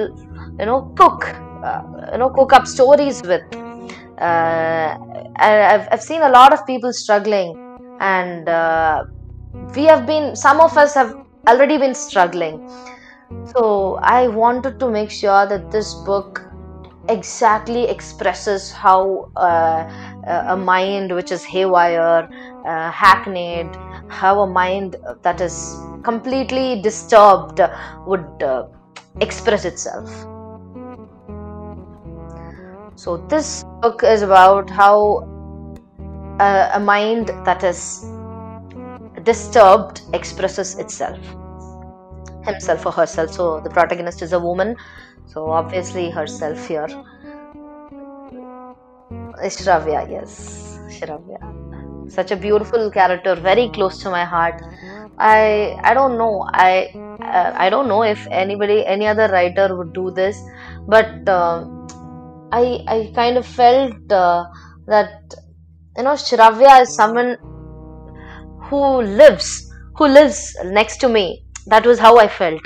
you 0.60 0.66
know 0.66 0.82
cook 0.96 1.36
uh, 1.64 1.82
you 2.12 2.18
know 2.18 2.30
cook 2.30 2.54
up 2.54 2.68
stories 2.68 3.22
with. 3.24 3.44
Uh, 4.18 4.98
I've, 5.38 5.88
I've 5.92 6.02
seen 6.02 6.22
a 6.22 6.30
lot 6.30 6.52
of 6.52 6.66
people 6.66 6.92
struggling. 6.92 7.56
And 8.02 8.48
uh, 8.48 9.04
we 9.76 9.84
have 9.84 10.06
been 10.06 10.36
some 10.36 10.60
of 10.60 10.78
us 10.78 10.94
have 10.94 11.16
already 11.48 11.78
been 11.78 11.96
struggling. 11.96 12.70
So 13.46 14.00
i 14.02 14.28
wanted 14.28 14.80
to 14.80 14.90
make 14.90 15.12
sure 15.12 15.46
that 15.46 15.72
this 15.72 15.94
book 16.06 16.42
exactly 17.08 17.84
expresses 17.88 18.72
how 18.72 19.32
uh, 19.36 19.88
a 20.48 20.58
mind 20.58 21.14
which 21.14 21.32
is 21.32 21.44
haywire, 21.44 22.30
uh, 22.66 22.92
hackneyed, 22.92 23.70
how 24.10 24.42
a 24.42 24.48
mind 24.48 24.96
that 25.22 25.42
is 25.42 25.78
completely 26.04 26.82
disturbed 26.82 27.62
would 28.06 28.44
uh, 28.44 28.68
express 29.22 29.66
itself. 29.66 30.10
So, 32.96 33.18
this 33.30 33.64
book 33.82 34.04
is 34.04 34.22
about 34.22 34.70
how 34.70 35.24
uh, 36.40 36.72
a 36.74 36.80
mind 36.80 37.30
that 37.46 37.64
is 37.64 38.06
disturbed 39.24 40.02
expresses 40.14 40.78
itself, 40.78 41.20
himself 42.44 42.86
or 42.86 42.92
herself. 42.92 43.32
So, 43.32 43.62
the 43.62 43.70
protagonist 43.70 44.22
is 44.22 44.34
a 44.34 44.40
woman, 44.40 44.76
so 45.28 45.50
obviously 45.50 46.10
herself 46.10 46.68
here. 46.68 46.88
Shravya, 49.42 50.10
yes, 50.10 50.80
Shravya. 50.90 51.59
Such 52.10 52.32
a 52.32 52.36
beautiful 52.36 52.92
character, 52.92 53.36
very 53.36 53.70
close 53.70 54.00
to 54.04 54.10
my 54.10 54.26
heart. 54.26 54.62
I 55.18 55.78
I 55.84 55.94
don't 55.94 56.18
know. 56.18 56.46
I 56.54 56.90
uh, 57.22 57.52
I 57.56 57.70
don't 57.70 57.88
know 57.88 58.04
if 58.04 58.28
anybody, 58.32 58.86
any 58.86 59.08
other 59.08 59.28
writer 59.28 59.76
would 59.78 59.94
do 59.94 60.12
this, 60.12 60.42
but 60.88 61.28
uh, 61.28 61.66
I 62.52 62.64
I 62.88 63.12
kind 63.16 63.38
of 63.38 63.46
felt 63.46 64.12
uh, 64.12 64.46
that 64.88 65.36
you 65.98 66.04
know 66.04 66.14
Shravya 66.14 66.82
is 66.82 66.96
someone 66.96 67.38
who 68.70 69.02
lives 69.02 69.50
who 69.96 70.08
lives 70.08 70.56
next 70.66 70.98
to 70.98 71.10
me. 71.10 71.44
That 71.68 71.86
was 71.86 72.00
how 72.00 72.18
I 72.18 72.28
felt 72.28 72.62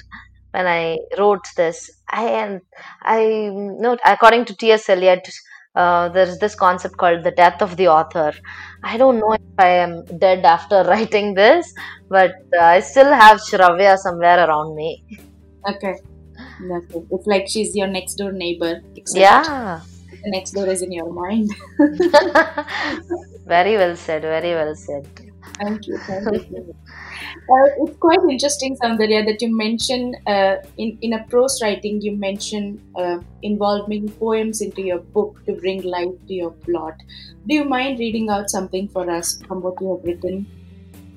when 0.52 0.68
I 0.68 0.98
wrote 1.18 1.46
this. 1.58 1.90
I 2.10 2.26
and 2.26 2.62
I 3.02 3.50
know 3.54 3.98
according 4.06 4.46
to 4.46 4.56
T.S. 4.56 4.90
Eliot, 4.90 5.28
uh, 5.76 6.10
there's 6.10 6.38
this 6.40 6.56
concept 6.56 6.98
called 6.98 7.24
the 7.24 7.32
death 7.32 7.62
of 7.62 7.78
the 7.78 7.88
author. 7.88 8.34
I 8.84 8.98
don't 8.98 9.20
know 9.20 9.34
if 9.34 9.42
I 9.58 9.70
am 9.70 10.04
dead 10.18 10.46
after 10.46 10.84
writing 10.88 11.34
this, 11.34 11.74
but 12.10 12.32
uh, 12.58 12.64
I 12.64 12.80
still 12.80 13.12
have 13.12 13.40
Shravya 13.40 13.98
somewhere 13.98 14.48
around 14.48 14.76
me. 14.76 15.04
Okay. 15.70 15.96
Okay. 16.72 17.06
It's 17.12 17.28
like 17.28 17.46
she's 17.48 17.76
your 17.76 17.88
next 17.88 18.16
door 18.16 18.32
neighbor. 18.32 18.82
Yeah, 19.14 19.82
The 20.24 20.32
next 20.32 20.52
door 20.52 20.68
is 20.68 20.82
in 20.82 20.92
your 20.92 21.12
mind. 21.12 21.50
very 23.46 23.78
well 23.78 23.96
said. 23.96 24.22
Very 24.22 24.54
well 24.54 24.76
said. 24.76 25.08
Thank 25.60 25.88
you. 25.88 25.98
Thank 25.98 26.50
you. 26.50 26.76
Uh, 27.34 27.68
it's 27.84 27.98
quite 27.98 28.20
interesting, 28.30 28.76
Sandhya, 28.78 29.26
that 29.26 29.42
you 29.42 29.56
mention 29.56 30.16
uh, 30.28 30.56
in 30.78 30.98
in 31.02 31.14
a 31.14 31.24
prose 31.26 31.60
writing 31.62 32.02
you 32.02 32.16
mention 32.16 32.82
uh, 32.96 33.20
involving 33.42 34.10
poems 34.10 34.62
into 34.62 34.82
your 34.82 35.00
book 35.00 35.42
to 35.46 35.54
bring 35.54 35.82
life 35.82 36.14
to 36.28 36.34
your 36.34 36.52
plot. 36.52 36.96
Do 37.48 37.56
you 37.56 37.66
mind 37.66 38.00
reading 38.00 38.30
out 38.30 38.50
something 38.50 38.88
for 38.88 39.10
us 39.10 39.42
from 39.48 39.62
what 39.62 39.82
you 39.82 39.96
have 39.96 40.06
written? 40.06 40.46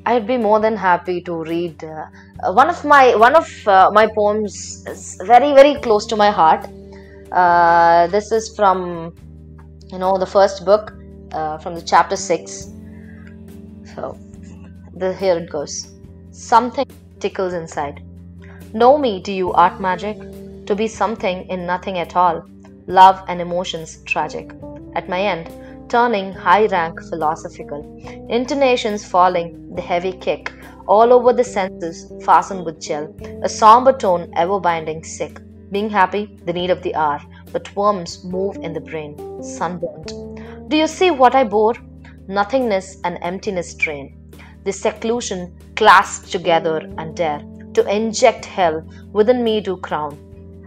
I'd 0.07 0.27
be 0.27 0.37
more 0.37 0.61
than 0.61 0.77
happy 0.77 1.21
to 1.23 1.43
read 1.45 1.83
uh, 1.85 2.07
uh, 2.43 2.53
one 2.53 2.69
of 2.71 2.85
my 2.85 3.15
one 3.15 3.35
of 3.35 3.49
uh, 3.67 3.91
my 3.93 4.07
poems 4.07 4.85
is 4.87 5.19
very 5.25 5.53
very 5.55 5.75
close 5.81 6.07
to 6.07 6.17
my 6.17 6.31
heart. 6.31 6.69
This 8.11 8.33
is 8.33 8.55
from 8.57 9.15
you 9.93 9.99
know 9.99 10.17
the 10.19 10.27
first 10.27 10.65
book 10.65 10.95
from 11.63 11.75
the 11.75 11.83
chapter 11.83 12.17
six. 12.17 12.71
So 13.95 14.17
the, 14.95 15.15
here 15.15 15.37
it 15.39 15.51
goes. 15.51 15.96
Something 16.37 16.87
tickles 17.19 17.55
inside. 17.55 18.03
Know 18.75 18.99
me, 18.99 19.21
do 19.23 19.33
you 19.33 19.55
art 19.55 19.81
magic? 19.81 20.19
To 20.67 20.75
be 20.75 20.87
something 20.87 21.49
in 21.49 21.65
nothing 21.65 21.99
at 21.99 22.15
all. 22.15 22.45
Love 22.87 23.25
and 23.27 23.41
emotions 23.41 24.03
tragic. 24.05 24.53
At 24.95 25.09
my 25.09 25.19
end, 25.19 25.51
turning 25.89 26.35
high 26.35 26.67
rank 26.67 27.01
philosophical. 27.09 27.81
Intonations 28.29 29.03
falling, 29.03 29.75
the 29.75 29.81
heavy 29.81 30.13
kick. 30.13 30.53
All 30.87 31.11
over 31.15 31.33
the 31.33 31.43
senses, 31.43 32.13
fastened 32.23 32.67
with 32.67 32.83
gel. 32.83 33.17
A 33.43 33.49
somber 33.49 33.95
tone 33.95 34.31
ever 34.37 34.61
binding 34.61 35.05
sick. 35.05 35.41
Being 35.73 35.89
happy, 35.89 36.39
the 36.45 36.53
need 36.53 36.69
of 36.69 36.83
the 36.83 36.95
hour. 36.95 37.23
But 37.51 37.75
worms 37.75 38.23
move 38.25 38.57
in 38.57 38.75
the 38.75 38.81
brain, 38.81 39.43
sunburnt. 39.43 40.13
Do 40.69 40.77
you 40.77 40.87
see 40.87 41.11
what 41.11 41.35
I 41.35 41.45
bore? 41.45 41.77
Nothingness 42.29 42.99
and 43.05 43.19
emptiness 43.23 43.73
drain 43.73 44.26
the 44.67 44.73
seclusion 44.73 45.57
clasped 45.77 46.33
together 46.33 46.79
and 46.99 47.17
dare 47.17 47.41
to 47.73 47.89
inject 47.89 48.45
hell 48.45 48.83
within 49.13 49.45
me 49.45 49.63
to 49.63 49.77
crown, 49.77 50.19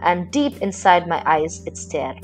and 0.02 0.30
deep 0.32 0.56
inside 0.62 1.06
my 1.06 1.22
eyes 1.26 1.62
it 1.66 1.76
stare. 1.76 2.14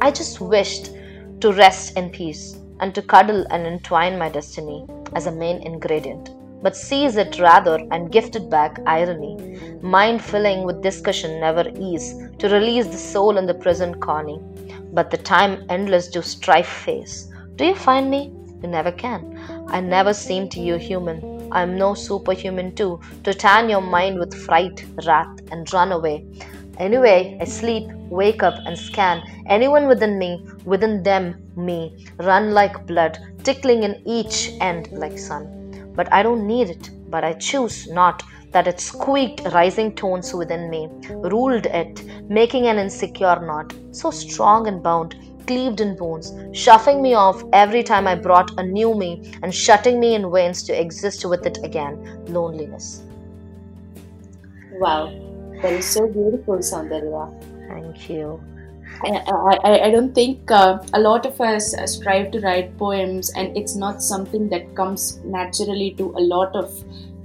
I 0.00 0.10
just 0.10 0.40
wished 0.40 0.92
to 1.40 1.52
rest 1.52 1.96
in 1.98 2.08
peace 2.08 2.58
and 2.80 2.94
to 2.94 3.02
cuddle 3.02 3.44
and 3.50 3.66
entwine 3.66 4.18
my 4.18 4.30
destiny 4.30 4.86
as 5.14 5.26
a 5.26 5.32
main 5.32 5.60
ingredient, 5.62 6.30
but 6.62 6.74
seize 6.74 7.16
it 7.16 7.38
rather 7.38 7.76
and 7.90 8.10
gift 8.10 8.34
it 8.36 8.48
back 8.48 8.80
irony, 8.86 9.34
mind 9.82 10.24
filling 10.24 10.64
with 10.64 10.82
discussion 10.82 11.38
never 11.38 11.70
ease 11.78 12.14
to 12.38 12.48
release 12.48 12.86
the 12.86 12.96
soul 12.96 13.36
in 13.36 13.44
the 13.44 13.60
prison 13.66 13.94
corny, 14.00 14.40
but 14.94 15.10
the 15.10 15.18
time 15.18 15.66
endless 15.68 16.08
do 16.08 16.22
strife 16.22 16.68
face. 16.68 17.28
Do 17.56 17.66
you 17.66 17.74
find 17.74 18.10
me? 18.10 18.32
You 18.62 18.68
never 18.68 18.90
can. 18.90 19.57
I 19.68 19.80
never 19.80 20.14
seem 20.14 20.48
to 20.50 20.60
you 20.60 20.76
human. 20.76 21.48
I 21.52 21.62
am 21.62 21.76
no 21.76 21.94
superhuman 21.94 22.74
too, 22.74 23.00
to 23.24 23.34
tan 23.34 23.68
your 23.68 23.80
mind 23.80 24.18
with 24.18 24.34
fright, 24.34 24.84
wrath, 25.06 25.38
and 25.50 25.72
run 25.72 25.92
away. 25.92 26.26
Anyway, 26.78 27.36
I 27.40 27.44
sleep, 27.44 27.88
wake 28.08 28.42
up, 28.42 28.54
and 28.66 28.78
scan 28.78 29.22
anyone 29.46 29.86
within 29.88 30.18
me, 30.18 30.46
within 30.64 31.02
them, 31.02 31.42
me, 31.56 32.06
run 32.18 32.52
like 32.52 32.86
blood, 32.86 33.18
tickling 33.42 33.82
in 33.82 34.02
each 34.06 34.52
end 34.60 34.88
like 34.92 35.18
sun. 35.18 35.92
But 35.94 36.12
I 36.12 36.22
don't 36.22 36.46
need 36.46 36.70
it, 36.70 36.90
but 37.10 37.24
I 37.24 37.34
choose 37.34 37.88
not 37.88 38.22
that 38.52 38.66
it 38.66 38.80
squeaked 38.80 39.42
rising 39.52 39.94
tones 39.94 40.32
within 40.32 40.70
me, 40.70 40.88
ruled 41.10 41.66
it, 41.66 42.04
making 42.28 42.66
an 42.66 42.78
insecure 42.78 43.40
knot, 43.40 43.74
so 43.90 44.10
strong 44.10 44.66
and 44.66 44.82
bound, 44.82 45.14
cleaved 45.48 45.80
in 45.80 45.96
bones, 45.96 46.32
shuffling 46.52 47.02
me 47.02 47.14
off 47.14 47.42
every 47.52 47.82
time 47.82 48.06
I 48.06 48.14
brought 48.14 48.52
a 48.60 48.62
new 48.62 48.94
me 48.94 49.32
and 49.42 49.52
shutting 49.52 49.98
me 49.98 50.14
in 50.14 50.30
veins 50.30 50.62
to 50.64 50.80
exist 50.80 51.24
with 51.24 51.46
it 51.46 51.58
again. 51.64 51.98
Loneliness. 52.28 53.02
Wow, 54.74 55.10
that 55.62 55.72
is 55.72 55.86
so 55.86 56.06
beautiful, 56.06 56.58
Soundarya. 56.58 57.24
Thank 57.66 58.08
you. 58.08 58.40
I, 59.04 59.58
I, 59.64 59.80
I 59.86 59.90
don't 59.90 60.14
think 60.14 60.50
uh, 60.50 60.78
a 60.92 61.00
lot 61.00 61.26
of 61.26 61.40
us 61.40 61.74
strive 61.86 62.30
to 62.32 62.40
write 62.40 62.76
poems, 62.78 63.30
and 63.30 63.56
it's 63.56 63.76
not 63.76 64.02
something 64.02 64.48
that 64.50 64.74
comes 64.74 65.18
naturally 65.24 65.92
to 65.98 66.10
a 66.16 66.22
lot 66.34 66.54
of 66.56 66.72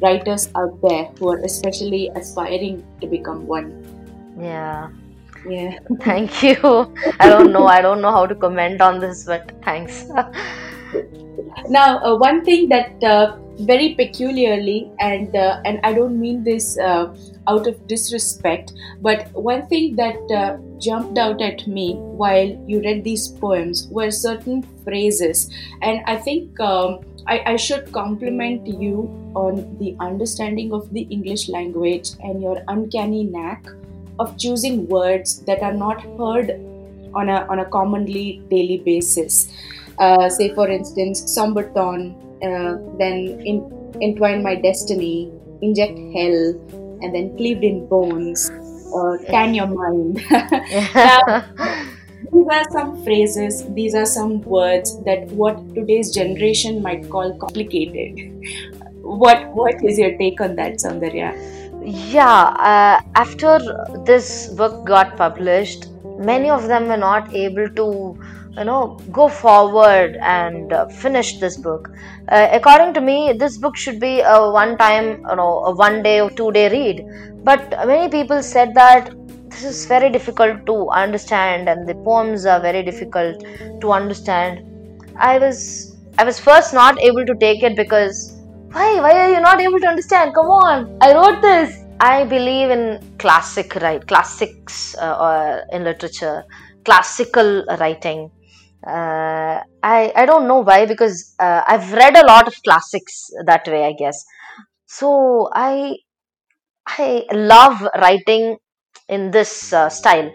writers 0.01 0.49
out 0.55 0.79
there 0.81 1.05
who 1.19 1.29
are 1.29 1.39
especially 1.39 2.09
aspiring 2.15 2.83
to 3.01 3.07
become 3.07 3.47
one. 3.47 3.71
Yeah. 4.39 4.89
Yeah. 5.47 5.77
Thank 6.01 6.43
you. 6.43 6.57
I 7.19 7.29
don't 7.29 7.51
know. 7.51 7.67
I 7.67 7.81
don't 7.81 8.01
know 8.01 8.11
how 8.11 8.25
to 8.25 8.35
comment 8.35 8.81
on 8.81 8.99
this, 8.99 9.25
but 9.25 9.51
thanks. 9.63 10.05
Now, 11.69 11.99
uh, 12.03 12.15
one 12.15 12.43
thing 12.43 12.69
that 12.69 13.03
uh, 13.03 13.37
very 13.59 13.95
peculiarly, 13.95 14.91
and 14.99 15.35
uh, 15.35 15.61
and 15.65 15.79
I 15.83 15.93
don't 15.93 16.19
mean 16.19 16.43
this 16.43 16.77
uh, 16.77 17.15
out 17.47 17.67
of 17.67 17.87
disrespect, 17.87 18.73
but 19.01 19.31
one 19.33 19.67
thing 19.67 19.95
that 19.95 20.17
uh, 20.31 20.57
jumped 20.79 21.17
out 21.17 21.41
at 21.41 21.67
me 21.67 21.95
while 21.95 22.47
you 22.67 22.81
read 22.81 23.03
these 23.03 23.27
poems 23.27 23.87
were 23.89 24.11
certain 24.11 24.63
phrases, 24.83 25.49
and 25.81 26.01
I 26.05 26.17
think 26.17 26.59
um, 26.59 27.01
I, 27.27 27.53
I 27.53 27.55
should 27.55 27.91
compliment 27.91 28.67
you 28.67 29.09
on 29.35 29.77
the 29.77 29.95
understanding 29.99 30.73
of 30.73 30.91
the 30.91 31.01
English 31.09 31.49
language 31.49 32.11
and 32.19 32.41
your 32.41 32.61
uncanny 32.67 33.23
knack 33.23 33.65
of 34.19 34.37
choosing 34.37 34.87
words 34.87 35.39
that 35.45 35.61
are 35.61 35.73
not 35.73 36.01
heard 36.17 36.51
on 37.13 37.29
a 37.29 37.45
on 37.49 37.59
a 37.59 37.65
commonly 37.65 38.41
daily 38.49 38.77
basis. 38.77 39.51
Uh, 39.99 40.29
say, 40.29 40.53
for 40.55 40.69
instance, 40.69 41.21
Somberton, 41.21 42.15
uh, 42.41 42.97
then 42.97 43.41
in, 43.45 43.61
entwine 44.01 44.41
my 44.41 44.55
destiny, 44.55 45.31
inject 45.61 45.97
hell, 46.15 46.39
and 47.01 47.13
then 47.13 47.35
cleaved 47.37 47.63
in 47.63 47.85
bones, 47.87 48.49
uh, 48.95 49.17
tan 49.29 49.53
your 49.53 49.67
mind. 49.67 50.21
now, 50.95 51.45
these 52.31 52.47
are 52.51 52.65
some 52.71 53.03
phrases, 53.03 53.63
these 53.75 53.93
are 53.93 54.05
some 54.05 54.41
words 54.41 54.97
that 55.03 55.27
what 55.27 55.57
today's 55.75 56.11
generation 56.11 56.81
might 56.81 57.07
call 57.09 57.37
complicated. 57.37 58.31
What 59.01 59.53
what 59.53 59.83
is 59.83 59.99
your 59.99 60.17
take 60.17 60.41
on 60.41 60.55
that, 60.55 60.75
Soundarya? 60.75 61.62
Yeah, 61.85 62.43
uh, 62.71 63.01
after 63.15 63.59
this 64.05 64.47
book 64.53 64.85
got 64.85 65.17
published, 65.17 65.87
many 66.17 66.49
of 66.49 66.67
them 66.67 66.87
were 66.87 66.97
not 66.97 67.33
able 67.33 67.67
to, 67.69 68.17
you 68.57 68.63
know, 68.63 68.97
go 69.11 69.27
forward 69.27 70.17
and 70.21 70.71
uh, 70.71 70.87
finish 70.87 71.39
this 71.39 71.57
book. 71.57 71.89
Uh, 72.29 72.47
according 72.51 72.93
to 72.93 73.01
me, 73.01 73.33
this 73.33 73.57
book 73.57 73.75
should 73.75 73.99
be 73.99 74.21
a 74.21 74.49
one 74.51 74.77
time, 74.77 75.25
you 75.29 75.35
know, 75.35 75.65
a 75.65 75.75
one 75.75 76.01
day 76.03 76.21
or 76.21 76.29
two 76.29 76.51
day 76.53 76.69
read. 76.69 77.05
But 77.43 77.69
many 77.85 78.09
people 78.09 78.41
said 78.41 78.73
that 78.75 79.13
this 79.49 79.63
is 79.65 79.85
very 79.85 80.09
difficult 80.09 80.65
to 80.65 80.89
understand 80.89 81.67
and 81.67 81.87
the 81.87 81.95
poems 81.95 82.45
are 82.45 82.59
very 82.61 82.81
difficult 82.81 83.43
to 83.81 83.91
understand 83.91 84.65
i 85.15 85.37
was 85.37 85.95
i 86.17 86.23
was 86.23 86.39
first 86.39 86.73
not 86.73 86.99
able 86.99 87.23
to 87.23 87.35
take 87.35 87.61
it 87.61 87.75
because 87.75 88.32
why? 88.73 88.99
Why 88.99 89.13
are 89.23 89.31
you 89.31 89.39
not 89.39 89.61
able 89.61 89.79
to 89.79 89.87
understand? 89.87 90.33
Come 90.33 90.47
on. 90.47 90.97
I 91.01 91.13
wrote 91.13 91.41
this. 91.41 91.79
I 91.99 92.25
believe 92.25 92.69
in 92.69 92.83
classic 93.17 93.75
right 93.75 94.05
classics 94.05 94.95
uh, 94.97 95.61
in 95.71 95.83
literature 95.83 96.43
classical 96.83 97.65
writing. 97.79 98.29
Uh, 98.85 99.61
I, 99.81 100.11
I 100.15 100.25
don't 100.25 100.47
know 100.47 100.59
why 100.59 100.85
because 100.85 101.33
uh, 101.39 101.61
i've 101.65 101.93
read 101.93 102.17
a 102.17 102.25
lot 102.25 102.47
of 102.47 102.55
classics 102.63 103.29
that 103.45 103.65
way 103.67 103.85
i 103.85 103.93
guess. 103.93 104.25
So 104.85 105.49
i 105.53 105.95
i 106.87 107.25
love 107.31 107.87
writing 108.01 108.57
in 109.07 109.31
this 109.31 109.71
uh, 109.71 109.89
style. 109.89 110.31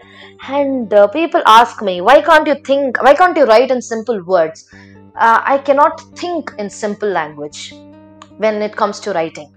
And 0.47 0.91
uh, 0.93 1.07
people 1.09 1.43
ask 1.45 1.83
me 1.83 2.01
why 2.01 2.21
can't 2.21 2.47
you 2.47 2.55
think 2.65 3.01
why 3.03 3.13
can't 3.13 3.37
you 3.37 3.43
write 3.43 3.69
in 3.69 3.81
simple 3.81 4.23
words? 4.25 4.67
Uh, 5.15 5.41
i 5.43 5.57
cannot 5.57 6.01
think 6.15 6.51
in 6.57 6.69
simple 6.69 7.09
language 7.09 7.73
when 8.39 8.61
it 8.61 8.75
comes 8.75 8.99
to 9.05 9.13
writing. 9.13 9.49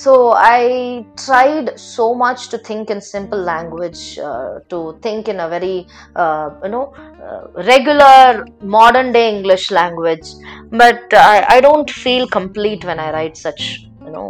So 0.00 0.12
i 0.32 1.04
tried 1.22 1.78
so 1.78 2.04
much 2.14 2.48
to 2.52 2.58
think 2.68 2.88
in 2.92 3.00
simple 3.02 3.38
language 3.38 4.18
uh, 4.18 4.60
to 4.70 4.78
think 5.02 5.28
in 5.32 5.40
a 5.46 5.48
very 5.54 5.86
uh, 6.16 6.48
you 6.62 6.70
know 6.74 6.86
uh, 7.26 7.42
regular 7.72 8.46
modern 8.76 9.12
day 9.12 9.26
english 9.34 9.70
language. 9.70 10.28
But 10.70 11.02
I, 11.12 11.44
I 11.56 11.60
don't 11.60 11.90
feel 11.90 12.26
complete 12.38 12.86
when 12.86 12.98
i 12.98 13.12
write 13.12 13.36
such 13.36 13.62
you 14.06 14.12
know 14.16 14.28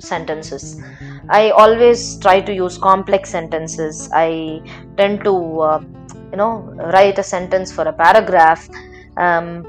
sentences. 0.00 0.82
I 1.28 1.50
always 1.50 2.18
try 2.18 2.40
to 2.40 2.52
use 2.52 2.76
complex 2.76 3.30
sentences. 3.30 4.08
I 4.12 4.60
tend 4.96 5.22
to 5.24 5.34
uh, 5.70 5.80
you 6.32 6.38
know 6.42 6.52
write 6.94 7.18
a 7.20 7.22
sentence 7.22 7.70
for 7.70 7.84
a 7.84 7.92
paragraph. 7.92 8.68
Um, 9.16 9.66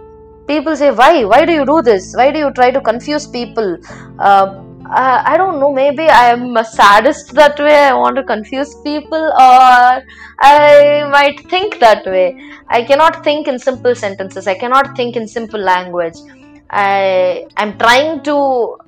people 0.47 0.75
say 0.75 0.91
why? 0.91 1.23
Why 1.25 1.45
do 1.45 1.53
you 1.53 1.65
do 1.65 1.81
this? 1.81 2.13
Why 2.15 2.31
do 2.31 2.39
you 2.39 2.51
try 2.51 2.71
to 2.71 2.81
confuse 2.81 3.27
people? 3.27 3.77
Uh, 4.19 4.63
i 4.93 5.37
don't 5.37 5.59
know. 5.59 5.71
Maybe 5.71 6.07
i'm 6.09 6.57
a 6.57 6.65
sadist 6.65 7.33
that 7.39 7.57
way. 7.59 7.75
I 7.75 7.93
want 7.93 8.15
to 8.17 8.23
confuse 8.23 8.75
people 8.83 9.23
or 9.47 10.03
i 10.39 11.07
might 11.11 11.39
think 11.49 11.79
that 11.79 12.05
way. 12.05 12.27
I 12.67 12.83
cannot 12.83 13.23
think 13.23 13.47
in 13.47 13.59
simple 13.59 13.95
sentences. 13.95 14.47
I 14.47 14.55
cannot 14.55 14.95
think 14.95 15.15
in 15.15 15.27
simple 15.27 15.59
language. 15.59 16.17
I 16.69 17.45
i'm 17.57 17.77
trying 17.77 18.23
to 18.23 18.35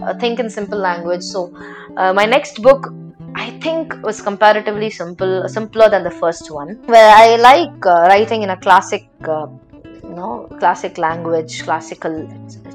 uh, 0.01 0.13
think 0.15 0.39
in 0.39 0.49
simple 0.49 0.79
language. 0.79 1.21
So 1.21 1.53
uh, 1.97 2.13
my 2.13 2.25
next 2.25 2.61
book 2.61 2.93
I 3.35 3.49
think 3.61 3.93
was 4.03 4.21
comparatively 4.21 4.89
simple, 4.89 5.47
simpler 5.47 5.89
than 5.89 6.03
the 6.03 6.11
first 6.11 6.51
one. 6.51 6.75
Where 6.85 7.11
I 7.15 7.35
like 7.37 7.85
uh, 7.85 8.05
writing 8.09 8.43
in 8.43 8.51
a 8.51 8.57
classic 8.57 9.07
uh, 9.27 9.47
know 10.23 10.47
classic 10.59 10.97
language 10.97 11.63
classical 11.63 12.15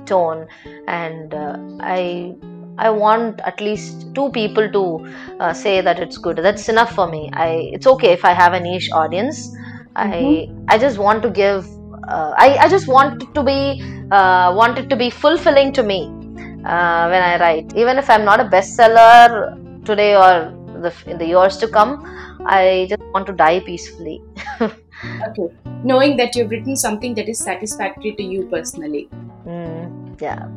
tone. 0.07 0.47
And 0.87 1.35
uh, 1.35 1.57
i 1.81 2.35
i 2.87 2.90
want 2.90 3.40
at 3.50 3.61
least 3.61 4.05
two 4.17 4.26
people 4.37 4.71
to 4.76 4.83
uh, 5.40 5.52
say 5.52 5.81
that 5.81 5.99
it's 6.07 6.18
good. 6.27 6.37
That's 6.49 6.68
enough 6.68 6.94
for 6.99 7.09
me. 7.14 7.22
I 7.33 7.49
it's 7.79 7.88
okay 7.94 8.12
if 8.18 8.25
i 8.25 8.35
have 8.42 8.53
a 8.61 8.61
niche 8.68 8.90
audience. 9.03 9.49
I 9.96 10.49
i 10.68 10.79
just 10.79 10.99
want 11.07 11.22
to 11.22 11.31
give 11.31 11.66
uh, 12.09 12.33
I, 12.37 12.57
I 12.64 12.68
just 12.68 12.88
want 12.88 13.22
it 13.22 13.35
to 13.35 13.42
be 13.42 13.61
uh, 14.11 14.55
want 14.61 14.79
it 14.79 14.88
to 14.90 14.96
be 14.96 15.11
fulfilling 15.11 15.72
to 15.79 15.83
me 15.83 16.01
uh, 16.64 17.05
when 17.12 17.22
i 17.31 17.38
write. 17.40 17.75
Even 17.77 17.99
if 17.99 18.09
i'm 18.11 18.25
not 18.25 18.40
a 18.40 18.44
bestseller 18.44 19.85
today 19.85 20.14
or 20.14 20.55
the, 20.83 20.92
in 21.07 21.18
the 21.18 21.27
years 21.27 21.57
to 21.59 21.68
come 21.68 21.92
i 22.46 22.87
just 22.88 23.03
want 23.14 23.27
to 23.27 23.33
die 23.33 23.61
peacefully 23.61 24.22
Okay. 25.28 25.54
Knowing 25.84 26.16
that 26.16 26.34
you've 26.34 26.50
written 26.50 26.76
something 26.76 27.14
that 27.14 27.28
is 27.28 27.38
satisfactory 27.38 28.14
to 28.14 28.22
you 28.22 28.46
personally. 28.46 29.08
Mm, 29.46 30.20
yeah 30.20 30.48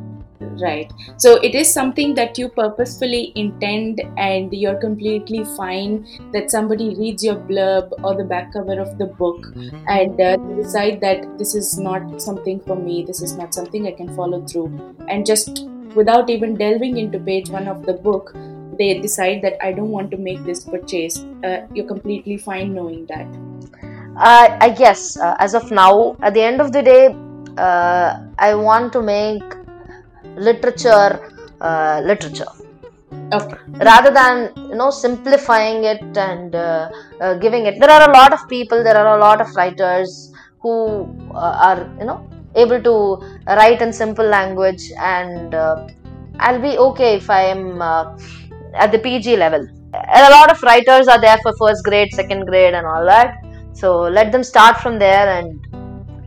Right. 0.60 0.92
So 1.16 1.36
it 1.36 1.54
is 1.54 1.72
something 1.72 2.14
that 2.14 2.36
you 2.36 2.48
purposefully 2.48 3.32
intend 3.36 4.02
and 4.18 4.52
you're 4.52 4.78
completely 4.80 5.44
fine 5.56 6.06
that 6.32 6.50
somebody 6.50 6.94
reads 6.96 7.24
your 7.24 7.36
blurb 7.36 7.92
or 8.02 8.14
the 8.14 8.24
back 8.24 8.52
cover 8.52 8.78
of 8.80 8.98
the 8.98 9.06
book 9.06 9.46
and 9.88 10.20
uh, 10.20 10.36
decide 10.36 11.00
that 11.00 11.38
this 11.38 11.54
is 11.54 11.78
not 11.78 12.20
something 12.20 12.60
for 12.60 12.76
me, 12.76 13.04
this 13.04 13.22
is 13.22 13.36
not 13.36 13.54
something 13.54 13.86
I 13.86 13.92
can 13.92 14.14
follow 14.14 14.44
through. 14.46 14.96
And 15.08 15.24
just 15.24 15.66
without 15.94 16.28
even 16.30 16.56
delving 16.56 16.96
into 16.98 17.18
page 17.18 17.48
one 17.48 17.68
of 17.68 17.86
the 17.86 17.94
book, 17.94 18.34
they 18.78 18.98
decide 19.00 19.42
that 19.42 19.62
I 19.64 19.72
don't 19.72 19.90
want 19.90 20.10
to 20.12 20.16
make 20.16 20.42
this 20.44 20.64
purchase. 20.64 21.24
Uh, 21.44 21.66
you're 21.72 21.86
completely 21.86 22.36
fine 22.36 22.74
knowing 22.74 23.06
that. 23.06 23.26
Uh, 24.16 24.58
I 24.60 24.70
guess 24.70 25.16
uh, 25.16 25.36
as 25.38 25.54
of 25.54 25.70
now, 25.70 26.16
at 26.22 26.34
the 26.34 26.42
end 26.42 26.60
of 26.60 26.72
the 26.72 26.82
day, 26.82 27.14
uh, 27.56 28.18
I 28.38 28.54
want 28.54 28.92
to 28.94 29.02
make 29.02 29.42
literature 30.36 31.30
uh, 31.60 32.00
literature 32.04 32.46
Okay. 33.32 33.56
rather 33.80 34.10
than 34.10 34.52
you 34.68 34.74
know 34.74 34.90
simplifying 34.90 35.84
it 35.84 36.16
and 36.16 36.54
uh, 36.54 36.90
uh, 37.20 37.34
giving 37.34 37.66
it. 37.66 37.80
There 37.80 37.90
are 37.90 38.10
a 38.10 38.12
lot 38.12 38.32
of 38.32 38.46
people, 38.48 38.84
there 38.84 38.96
are 38.96 39.16
a 39.16 39.20
lot 39.20 39.40
of 39.40 39.54
writers 39.56 40.32
who 40.60 41.08
uh, 41.34 41.68
are 41.68 41.90
you 41.98 42.04
know 42.04 42.28
able 42.54 42.82
to 42.82 42.94
write 43.46 43.80
in 43.80 43.92
simple 43.92 44.26
language, 44.26 44.90
and 44.98 45.54
uh, 45.54 45.86
I'll 46.38 46.60
be 46.60 46.76
okay 46.76 47.16
if 47.16 47.30
I 47.30 47.42
am 47.44 47.80
uh, 47.80 48.18
at 48.74 48.92
the 48.92 48.98
PG 48.98 49.36
level. 49.36 49.66
And 49.94 50.26
a 50.26 50.30
lot 50.30 50.50
of 50.50 50.62
writers 50.62 51.08
are 51.08 51.20
there 51.20 51.38
for 51.42 51.52
first 51.58 51.84
grade, 51.84 52.12
second 52.12 52.46
grade, 52.46 52.74
and 52.74 52.86
all 52.86 53.04
that 53.06 53.34
so 53.72 54.02
let 54.02 54.32
them 54.32 54.44
start 54.44 54.76
from 54.78 54.98
there 54.98 55.28
and 55.38 55.66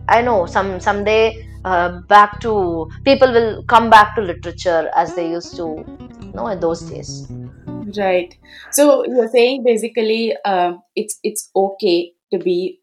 i 0.10 0.22
know 0.22 0.46
some 0.46 0.80
someday 0.80 1.36
uh, 1.66 2.00
back 2.08 2.40
to 2.40 2.90
people 3.04 3.32
will 3.32 3.64
come 3.64 3.90
back 3.90 4.16
to 4.16 4.22
literature 4.22 4.90
as 4.96 5.16
they 5.16 5.30
used 5.30 5.56
to 5.56 5.84
you 6.22 6.34
know 6.34 6.48
in 6.48 6.60
those 6.60 6.82
days 6.84 7.28
Right. 7.98 8.36
So 8.72 9.06
you're 9.06 9.30
saying 9.30 9.64
basically 9.64 10.36
uh, 10.44 10.74
it's 10.96 11.20
it's 11.24 11.50
okay 11.56 12.14
to 12.32 12.40
be 12.40 12.82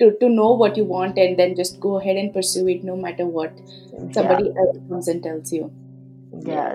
to, 0.00 0.16
to 0.20 0.28
know 0.28 0.52
what 0.52 0.76
you 0.76 0.84
want 0.84 1.16
and 1.16 1.38
then 1.38 1.56
just 1.56 1.80
go 1.80 1.98
ahead 1.98 2.16
and 2.16 2.32
pursue 2.32 2.68
it 2.68 2.84
no 2.84 2.96
matter 2.96 3.24
what 3.26 3.52
somebody 4.12 4.50
else 4.50 4.78
comes 4.88 5.08
and 5.08 5.22
tells 5.22 5.52
you. 5.52 5.72
Yeah 6.46 6.74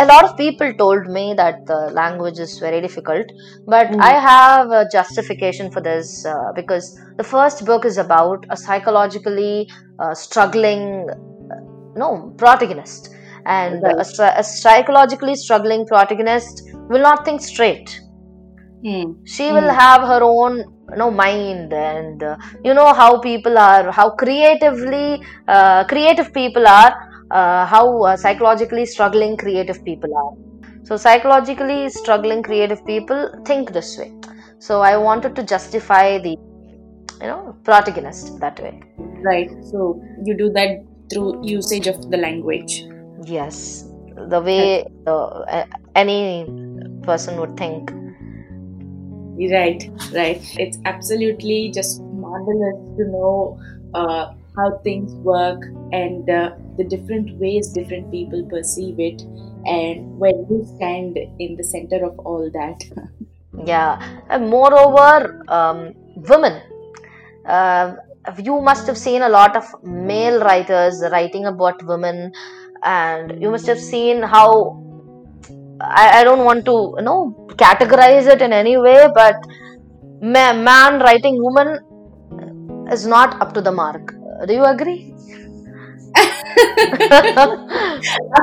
a, 0.00 0.06
lot 0.06 0.24
of 0.24 0.36
people 0.36 0.72
told 0.78 1.06
me 1.06 1.34
that 1.36 1.56
the 1.66 1.90
language 1.92 2.38
is 2.38 2.58
very 2.58 2.80
difficult 2.80 3.26
but 3.66 3.88
Mhm. 3.90 4.00
i 4.00 4.12
have 4.26 4.70
a 4.70 4.86
justification 4.90 5.70
for 5.70 5.82
this 5.82 6.24
uh, 6.24 6.52
because 6.56 6.86
the 7.18 7.24
first 7.24 7.64
book 7.66 7.84
is 7.84 7.98
about 7.98 8.46
a 8.50 8.56
psychologically 8.56 9.68
uh, 9.98 10.14
struggling 10.14 11.06
uh, 11.10 11.60
no 11.96 12.32
protagonist 12.38 13.10
and 13.44 13.86
Right. 13.86 13.96
a, 13.98 14.32
a 14.38 14.44
psychologically 14.44 15.34
struggling 15.34 15.86
protagonist 15.86 16.62
will 16.88 17.02
not 17.02 17.24
think 17.26 17.42
straight 17.42 17.98
Hmm. 18.82 19.06
she 19.24 19.52
will 19.52 19.70
Mm. 19.70 19.78
have 19.82 20.02
her 20.02 20.20
own 20.22 20.58
you 20.92 20.98
know 21.00 21.10
mind 21.10 21.72
and 21.72 22.22
uh, 22.22 22.36
you 22.64 22.74
know 22.74 22.92
how 22.94 23.18
people 23.20 23.58
are 23.58 23.90
how 23.90 24.10
creatively 24.22 25.20
uh, 25.48 25.84
creative 25.92 26.32
people 26.32 26.66
are 26.66 26.92
uh, 27.30 27.66
how 27.66 28.02
uh, 28.02 28.16
psychologically 28.16 28.86
struggling 28.86 29.36
creative 29.36 29.84
people 29.84 30.10
are. 30.16 30.32
So 30.84 30.96
psychologically 30.96 31.88
struggling 31.90 32.42
creative 32.42 32.84
people 32.86 33.30
think 33.44 33.72
this 33.72 33.98
way. 33.98 34.12
So 34.58 34.80
i 34.80 34.96
wanted 34.96 35.36
to 35.36 35.42
justify 35.42 36.18
the 36.18 36.30
you 36.30 37.26
know 37.26 37.56
protagonist 37.64 38.38
that 38.40 38.60
way. 38.60 38.80
Right. 38.98 39.50
So 39.70 40.00
you 40.24 40.36
do 40.36 40.50
that 40.52 40.84
through 41.12 41.46
usage 41.46 41.86
of 41.86 42.10
the 42.10 42.16
language. 42.16 42.84
yes. 43.24 43.84
The 44.30 44.40
way 44.40 44.84
uh, 45.06 45.64
any 45.94 46.44
person 47.02 47.38
would 47.40 47.56
think. 47.56 47.92
Right, 49.52 49.88
right. 50.12 50.42
It's 50.58 50.78
absolutely 50.84 51.70
just 51.72 52.02
marvelous 52.02 52.96
to 52.98 53.04
know 53.12 53.60
uh, 53.94 54.32
how 54.58 54.78
things 54.84 55.12
work 55.22 55.60
and 55.92 56.28
uh, 56.28 56.50
the 56.76 56.84
different 56.84 57.38
ways 57.38 57.72
different 57.72 58.10
people 58.10 58.46
perceive 58.50 58.98
it, 58.98 59.22
and 59.66 60.18
where 60.18 60.38
you 60.50 60.64
stand 60.76 61.18
in 61.38 61.56
the 61.56 61.64
center 61.64 62.04
of 62.04 62.18
all 62.20 62.50
that. 62.52 62.78
Yeah, 63.64 63.98
and 64.30 64.48
moreover, 64.48 65.44
um, 65.48 65.92
women. 66.14 66.62
Uh, 67.46 67.94
you 68.42 68.60
must 68.60 68.86
have 68.86 68.98
seen 68.98 69.22
a 69.22 69.28
lot 69.28 69.56
of 69.56 69.64
male 69.82 70.40
writers 70.40 71.02
writing 71.10 71.46
about 71.46 71.82
women, 71.84 72.32
and 72.84 73.42
you 73.42 73.50
must 73.50 73.66
have 73.66 73.78
seen 73.78 74.22
how. 74.22 74.84
I, 75.80 76.20
I 76.20 76.24
don't 76.24 76.44
want 76.44 76.64
to, 76.66 76.94
you 76.98 77.04
know, 77.04 77.34
categorize 77.50 78.26
it 78.26 78.42
in 78.42 78.52
any 78.52 78.76
way, 78.76 79.08
but 79.14 79.36
ma- 80.20 80.52
man 80.52 81.00
writing 81.00 81.36
woman 81.40 81.78
is 82.92 83.06
not 83.06 83.40
up 83.40 83.54
to 83.54 83.60
the 83.60 83.72
mark. 83.72 84.17
Do 84.46 84.54
you 84.54 84.64
agree? 84.64 85.14
I'm 86.16 87.58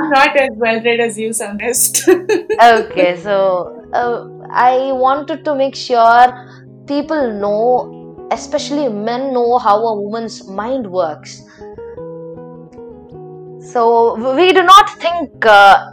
not 0.10 0.36
as 0.36 0.50
well 0.56 0.82
read 0.82 1.00
as 1.00 1.18
you, 1.18 1.30
Samrist. 1.30 2.08
okay 2.62 3.20
so 3.22 3.82
uh, 3.94 4.28
I 4.52 4.92
wanted 4.92 5.46
to 5.46 5.56
make 5.56 5.76
sure 5.76 6.86
people 6.86 7.40
know, 7.40 8.28
especially 8.32 8.90
men, 8.90 9.34
know 9.34 9.58
how 9.58 9.78
a 9.78 10.02
woman's 10.02 10.48
mind 10.48 10.90
works. 10.90 11.42
So 13.72 14.36
we 14.36 14.54
do 14.54 14.64
not 14.64 14.90
think 15.00 15.46
uh, 15.46 15.92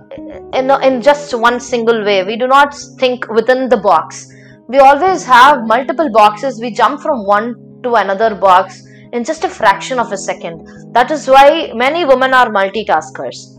in, 0.53 0.71
in 0.83 1.01
just 1.01 1.33
one 1.35 1.61
single 1.61 2.05
way. 2.05 2.25
We 2.25 2.37
do 2.37 2.47
not 2.47 2.75
think 2.99 3.29
within 3.31 3.69
the 3.69 3.79
box. 3.79 4.31
We 4.69 4.79
always 4.79 5.25
have 5.25 5.67
multiple 5.67 6.11
boxes. 6.13 6.61
We 6.61 6.73
jump 6.73 7.01
from 7.01 7.27
one 7.27 7.81
to 7.83 7.95
another 7.95 8.35
box 8.35 8.87
in 9.13 9.25
just 9.25 9.45
a 9.45 9.49
fraction 9.49 9.99
of 9.99 10.13
a 10.13 10.17
second. 10.17 10.67
That 10.93 11.11
is 11.11 11.29
why 11.29 11.73
many 11.75 12.05
women 12.05 12.35
are 12.35 12.49
multitaskers. 12.51 13.59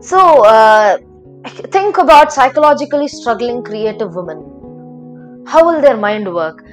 So, 0.00 0.44
uh, 0.44 0.98
think 1.76 1.98
about 1.98 2.32
psychologically 2.32 3.08
struggling 3.08 3.62
creative 3.62 4.14
women. 4.14 5.44
How 5.46 5.64
will 5.64 5.80
their 5.80 5.96
mind 5.96 6.32
work? 6.32 6.64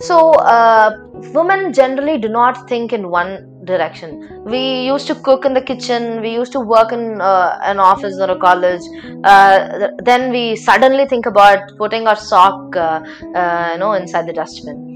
So, 0.00 0.32
uh, 0.32 0.90
women 1.32 1.72
generally 1.72 2.18
do 2.18 2.28
not 2.28 2.68
think 2.68 2.92
in 2.92 3.08
one 3.08 3.50
direction. 3.64 4.42
We 4.44 4.82
used 4.82 5.06
to 5.06 5.14
cook 5.14 5.44
in 5.44 5.54
the 5.54 5.62
kitchen, 5.62 6.20
we 6.20 6.32
used 6.32 6.52
to 6.52 6.60
work 6.60 6.92
in 6.92 7.20
uh, 7.20 7.58
an 7.62 7.78
office 7.78 8.18
or 8.18 8.30
a 8.30 8.38
college. 8.38 8.82
Uh, 9.22 9.88
then 10.02 10.32
we 10.32 10.56
suddenly 10.56 11.06
think 11.06 11.26
about 11.26 11.58
putting 11.78 12.06
our 12.06 12.16
sock, 12.16 12.76
uh, 12.76 13.00
uh, 13.34 13.70
you 13.72 13.78
know, 13.78 13.92
inside 13.92 14.26
the 14.26 14.32
dustbin. 14.32 14.94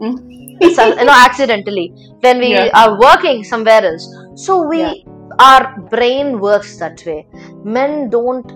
So, 0.00 0.86
you 0.98 1.04
know, 1.04 1.18
accidentally 1.28 1.92
when 2.20 2.38
we 2.38 2.52
Yeah. 2.52 2.70
are 2.74 2.98
working 2.98 3.44
somewhere 3.44 3.84
else. 3.84 4.06
So 4.34 4.62
we, 4.66 4.80
Yeah. 4.80 4.94
our 5.38 5.80
brain 5.90 6.40
works 6.40 6.78
that 6.78 7.02
way. 7.06 7.26
Men 7.64 8.10
don't. 8.10 8.50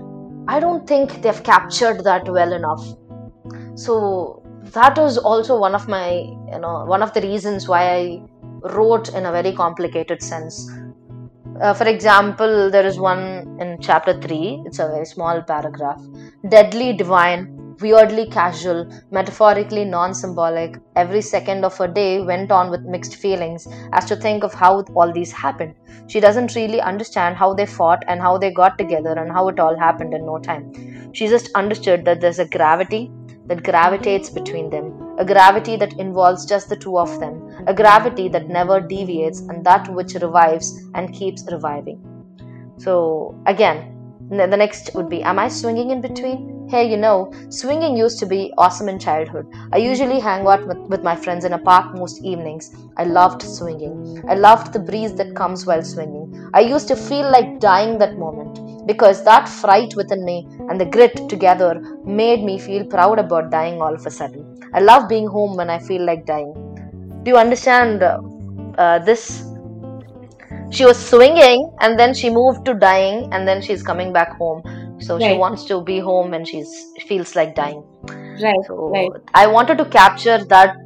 I 0.47 0.61
don't 0.61 0.87
think 0.87 1.23
they've 1.23 1.43
captured 1.43 2.05
that 2.05 2.29
well 2.29 2.53
enough. 2.53 2.85
So 3.75 4.43
that 4.75 4.99
was 4.99 5.17
also 5.19 5.59
one 5.59 5.75
of 5.75 5.89
my, 5.89 6.11
you 6.53 6.59
know, 6.59 6.85
one 6.87 7.03
of 7.03 7.13
the 7.15 7.23
reasons 7.23 7.69
why 7.69 7.83
I 7.99 8.23
wrote 8.75 9.09
in 9.15 9.27
a 9.27 9.33
very 9.33 9.53
complicated 9.53 10.23
sense. 10.23 10.71
Uh, 11.61 11.73
for 11.73 11.87
example, 11.87 12.71
there 12.71 12.85
is 12.85 12.99
one 12.99 13.57
in 13.61 13.79
chapter 13.81 14.21
3, 14.21 14.63
it's 14.67 14.81
a 14.81 14.89
very 14.89 15.05
small 15.07 15.41
paragraph. 15.43 16.03
Deadly 16.49 16.93
divine, 16.93 17.54
weirdly 17.81 18.27
casual, 18.27 18.91
metaphorically 19.11 19.85
non 19.85 20.15
symbolic, 20.15 20.77
every 20.97 21.21
second 21.21 21.65
of 21.65 21.77
her 21.79 21.89
day 21.89 22.21
went 22.21 22.51
on 22.51 22.71
with 22.71 22.83
mixed 22.83 23.17
feelings 23.17 23.67
as 23.93 24.05
to 24.07 24.17
think 24.17 24.45
of 24.45 24.55
how 24.55 24.83
all 24.95 25.13
these 25.13 25.33
happened. 25.33 25.75
She 26.07 26.21
doesn't 26.21 26.55
really 26.55 26.81
understand 26.81 27.37
how 27.37 27.55
they 27.55 27.67
fought 27.67 28.05
and 28.09 28.21
how 28.21 28.39
they 28.39 28.53
got 28.53 28.79
together 28.79 29.13
and 29.13 29.33
how 29.33 29.49
it 29.49 29.59
all 29.59 29.79
happened 29.79 30.15
in 30.15 30.27
no 30.27 30.39
time. 30.39 31.13
She 31.13 31.29
just 31.29 31.51
understood 31.55 32.05
that 32.05 32.21
there's 32.21 32.39
a 32.39 32.49
gravity 32.49 33.11
that 33.47 33.63
gravitates 33.63 34.31
between 34.31 34.71
them, 34.71 35.17
a 35.19 35.25
gravity 35.25 35.77
that 35.77 35.99
involves 35.99 36.47
just 36.47 36.69
the 36.69 36.77
two 36.77 36.99
of 36.99 37.21
them, 37.21 37.65
a 37.67 37.75
gravity 37.75 38.29
that 38.29 38.49
never 38.49 38.81
deviates, 38.81 39.41
and 39.41 39.65
that 39.65 39.89
which 39.93 40.15
revives 40.15 40.83
and 40.95 41.13
keeps 41.13 41.45
reviving. 41.51 42.01
So, 42.79 43.41
again, 43.47 43.91
the 44.31 44.47
next 44.47 44.95
would 44.95 45.09
be 45.09 45.23
Am 45.23 45.39
I 45.39 45.49
swinging 45.49 45.91
in 45.91 46.01
between? 46.01 46.54
Hey, 46.67 46.91
you 46.91 46.97
know, 46.97 47.31
swinging 47.51 47.95
used 47.95 48.19
to 48.21 48.27
be 48.27 48.53
awesome 48.57 48.89
in 48.89 48.99
childhood. 48.99 49.47
I 49.73 49.77
usually 49.77 50.19
hang 50.19 50.47
out 50.47 50.67
with, 50.67 51.03
my 51.03 51.15
friends 51.15 51.45
in 51.45 51.53
a 51.53 51.59
park 51.59 51.95
most 51.95 52.23
evenings. 52.25 52.75
I 52.97 53.05
loved 53.05 53.43
swinging. 53.43 54.25
I 54.27 54.35
loved 54.35 54.73
the 54.73 54.79
breeze 54.79 55.15
that 55.17 55.37
comes 55.37 55.67
while 55.67 55.83
swinging. 55.83 56.51
I 56.55 56.61
used 56.61 56.89
to 56.89 56.97
feel 56.97 57.31
like 57.31 57.61
dying 57.61 57.99
that 57.99 58.17
moment 58.17 58.87
because 58.87 59.23
that 59.25 59.47
fright 59.47 59.95
within 59.95 60.25
me 60.25 60.49
and 60.71 60.81
the 60.81 60.87
grit 60.87 61.29
together 61.29 61.81
made 62.05 62.43
me 62.43 62.59
feel 62.59 62.87
proud 62.87 63.19
about 63.19 63.51
dying 63.51 63.83
all 63.83 63.95
of 63.95 64.07
a 64.07 64.11
sudden. 64.11 64.59
I 64.73 64.81
love 64.81 65.07
being 65.07 65.27
home 65.27 65.57
when 65.57 65.69
I 65.69 65.79
feel 65.79 66.05
like 66.05 66.25
dying. 66.25 66.55
Do 67.25 67.31
you 67.31 67.37
understand 67.37 68.03
uh, 68.03 68.21
uh, 68.79 69.01
this? 69.01 69.45
She 70.71 70.87
was 70.87 70.99
swinging 70.99 71.71
and 71.81 71.99
then 71.99 72.15
she 72.15 72.31
moved 72.31 72.65
to 72.65 72.75
dying 72.75 73.29
and 73.33 73.47
then 73.47 73.61
she's 73.61 73.83
coming 73.83 74.13
back 74.13 74.37
home. 74.39 74.63
So 75.01 75.19
she 75.19 75.35
wants 75.35 75.65
to 75.65 75.81
be 75.83 75.99
home 75.99 76.35
and 76.35 76.47
she's 76.47 76.71
feels 77.07 77.35
like 77.37 77.55
dying. 77.55 77.83
Right, 78.43 78.57
So 78.67 78.91
right. 78.93 79.11
I 79.35 79.47
wanted 79.47 79.79
to 79.79 79.85
capture 79.87 80.39
that, 80.45 80.77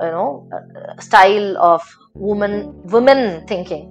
you 0.00 0.10
know, 0.10 0.48
uh, 0.52 1.00
style 1.00 1.56
of 1.58 1.82
woman 2.14 2.80
women 2.84 3.46
thinking. 3.46 3.88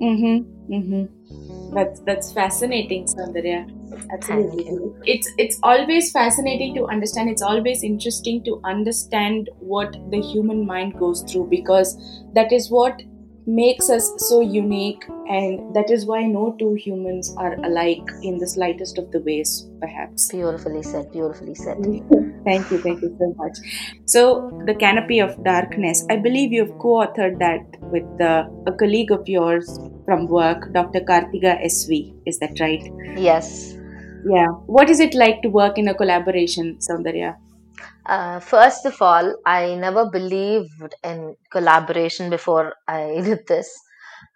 Mm-hmm. 0.00 0.72
Mm-hmm. 0.72 1.74
That's 1.74 2.00
that's 2.00 2.32
fascinating, 2.32 3.06
Sandhya. 3.06 3.66
Absolutely. 4.12 4.66
It's 5.04 5.30
it's 5.38 5.58
always 5.62 6.10
fascinating 6.12 6.74
to 6.76 6.86
understand. 6.86 7.30
It's 7.30 7.42
always 7.42 7.82
interesting 7.82 8.44
to 8.44 8.60
understand 8.64 9.50
what 9.58 9.96
the 10.10 10.20
human 10.20 10.66
mind 10.66 10.98
goes 10.98 11.22
through 11.30 11.48
because 11.50 11.96
that 12.34 12.52
is 12.52 12.70
what 12.70 13.02
makes 13.46 13.90
us 13.90 14.10
so 14.16 14.40
unique 14.40 15.04
and 15.28 15.74
that 15.74 15.90
is 15.90 16.06
why 16.06 16.22
no 16.22 16.56
two 16.58 16.74
humans 16.74 17.34
are 17.36 17.54
alike 17.64 18.10
in 18.22 18.38
the 18.38 18.46
slightest 18.46 18.96
of 18.98 19.10
the 19.10 19.20
ways 19.20 19.68
perhaps 19.80 20.28
Beautifully 20.30 20.82
said. 20.82 21.10
Beautifully 21.12 21.54
said. 21.54 21.76
thank 22.44 22.70
you 22.70 22.78
thank 22.78 23.02
you 23.02 23.14
so 23.18 23.34
much 23.36 23.58
so 24.06 24.22
the 24.66 24.74
canopy 24.74 25.18
of 25.18 25.36
darkness 25.44 26.04
i 26.10 26.16
believe 26.16 26.52
you've 26.52 26.76
co-authored 26.78 27.38
that 27.38 27.64
with 27.94 28.20
uh, 28.20 28.44
a 28.66 28.72
colleague 28.72 29.10
of 29.10 29.28
yours 29.28 29.78
from 30.06 30.26
work 30.26 30.72
dr 30.72 31.00
kartiga 31.00 31.54
sv 31.66 32.14
is 32.26 32.38
that 32.38 32.58
right 32.60 32.90
Yes. 33.16 33.74
yeah 34.26 34.48
what 34.78 34.88
is 34.90 35.00
it 35.00 35.14
like 35.14 35.42
to 35.42 35.48
work 35.48 35.76
in 35.78 35.88
a 35.88 35.94
collaboration 35.94 36.76
soundarya 36.88 37.34
Uh, 38.06 38.38
first 38.38 38.84
of 38.84 39.00
all, 39.00 39.36
I 39.46 39.74
never 39.76 40.10
believed 40.10 40.94
in 41.02 41.36
collaboration 41.50 42.28
before 42.28 42.74
I 42.86 43.20
did 43.24 43.46
this. 43.46 43.80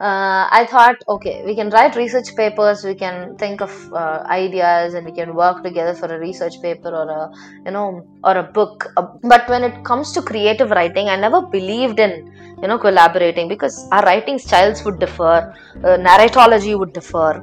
Uh, 0.00 0.46
I 0.50 0.66
thought, 0.70 0.96
okay, 1.08 1.42
we 1.44 1.56
can 1.56 1.70
write 1.70 1.96
research 1.96 2.36
papers, 2.36 2.84
we 2.84 2.94
can 2.94 3.36
think 3.36 3.60
of 3.60 3.92
uh, 3.92 4.22
ideas, 4.26 4.94
and 4.94 5.04
we 5.04 5.12
can 5.12 5.34
work 5.34 5.64
together 5.64 5.92
for 5.92 6.06
a 6.06 6.18
research 6.18 6.62
paper 6.62 6.88
or 6.88 7.10
a, 7.10 7.30
you 7.64 7.72
know, 7.72 8.06
or 8.22 8.36
a 8.36 8.44
book. 8.44 8.86
Uh, 8.96 9.06
but 9.22 9.48
when 9.48 9.64
it 9.64 9.84
comes 9.84 10.12
to 10.12 10.22
creative 10.22 10.70
writing, 10.70 11.08
I 11.08 11.16
never 11.16 11.42
believed 11.42 11.98
in, 11.98 12.32
you 12.62 12.68
know, 12.68 12.78
collaborating 12.78 13.48
because 13.48 13.88
our 13.90 14.02
writing 14.02 14.38
styles 14.38 14.84
would 14.84 15.00
differ, 15.00 15.52
uh, 15.82 15.96
narratology 15.98 16.78
would 16.78 16.92
differ, 16.92 17.42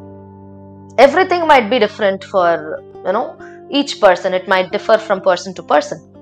everything 0.97 1.45
might 1.47 1.69
be 1.69 1.77
different 1.77 2.23
for, 2.23 2.81
you 3.05 3.11
know, 3.11 3.37
each 3.69 3.99
person. 3.99 4.33
It 4.33 4.47
might 4.47 4.71
differ 4.71 4.97
from 4.97 5.19
person 5.21 5.53
to 5.55 5.63
person. 5.63 6.14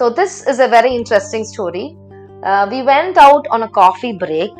So 0.00 0.08
this 0.08 0.46
is 0.46 0.60
a 0.60 0.66
very 0.66 0.94
interesting 0.96 1.44
story. 1.44 1.94
Uh, 2.42 2.66
we 2.70 2.82
went 2.82 3.18
out 3.18 3.46
on 3.50 3.64
a 3.64 3.68
coffee 3.68 4.14
break. 4.14 4.50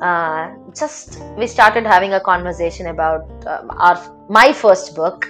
Uh, 0.00 0.54
just 0.74 1.20
we 1.36 1.46
started 1.46 1.84
having 1.84 2.14
a 2.14 2.20
conversation 2.20 2.86
about 2.86 3.26
um, 3.46 3.70
our 3.86 3.98
my 4.30 4.50
first 4.50 4.96
book, 4.96 5.28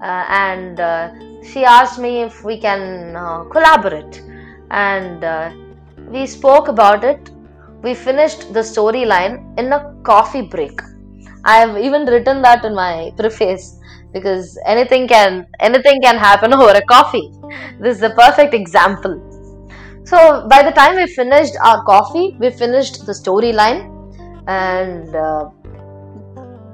uh, 0.00 0.24
and 0.28 0.78
uh, 0.78 1.12
she 1.42 1.64
asked 1.64 1.98
me 1.98 2.22
if 2.22 2.44
we 2.44 2.56
can 2.56 3.16
uh, 3.16 3.42
collaborate, 3.54 4.22
and 4.70 5.24
uh, 5.24 5.50
we 6.12 6.24
spoke 6.24 6.68
about 6.68 7.02
it. 7.02 7.32
We 7.82 7.94
finished 7.94 8.52
the 8.52 8.60
storyline 8.60 9.58
in 9.58 9.72
a 9.72 9.92
coffee 10.04 10.42
break. 10.42 10.80
I 11.44 11.56
have 11.56 11.76
even 11.78 12.06
written 12.06 12.42
that 12.42 12.64
in 12.64 12.76
my 12.76 13.12
preface 13.18 13.76
because 14.14 14.56
anything 14.64 15.06
can 15.08 15.46
anything 15.60 16.00
can 16.00 16.16
happen 16.16 16.54
over 16.58 16.72
a 16.82 16.84
coffee. 16.94 17.26
This 17.80 17.96
is 17.98 18.02
a 18.02 18.14
perfect 18.22 18.54
example. 18.54 19.14
So 20.04 20.46
by 20.48 20.62
the 20.62 20.70
time 20.70 20.96
we 20.96 21.06
finished 21.06 21.54
our 21.62 21.82
coffee 21.84 22.36
we 22.38 22.50
finished 22.50 23.04
the 23.06 23.12
storyline. 23.12 23.90
And 24.46 25.14
uh, 25.16 25.50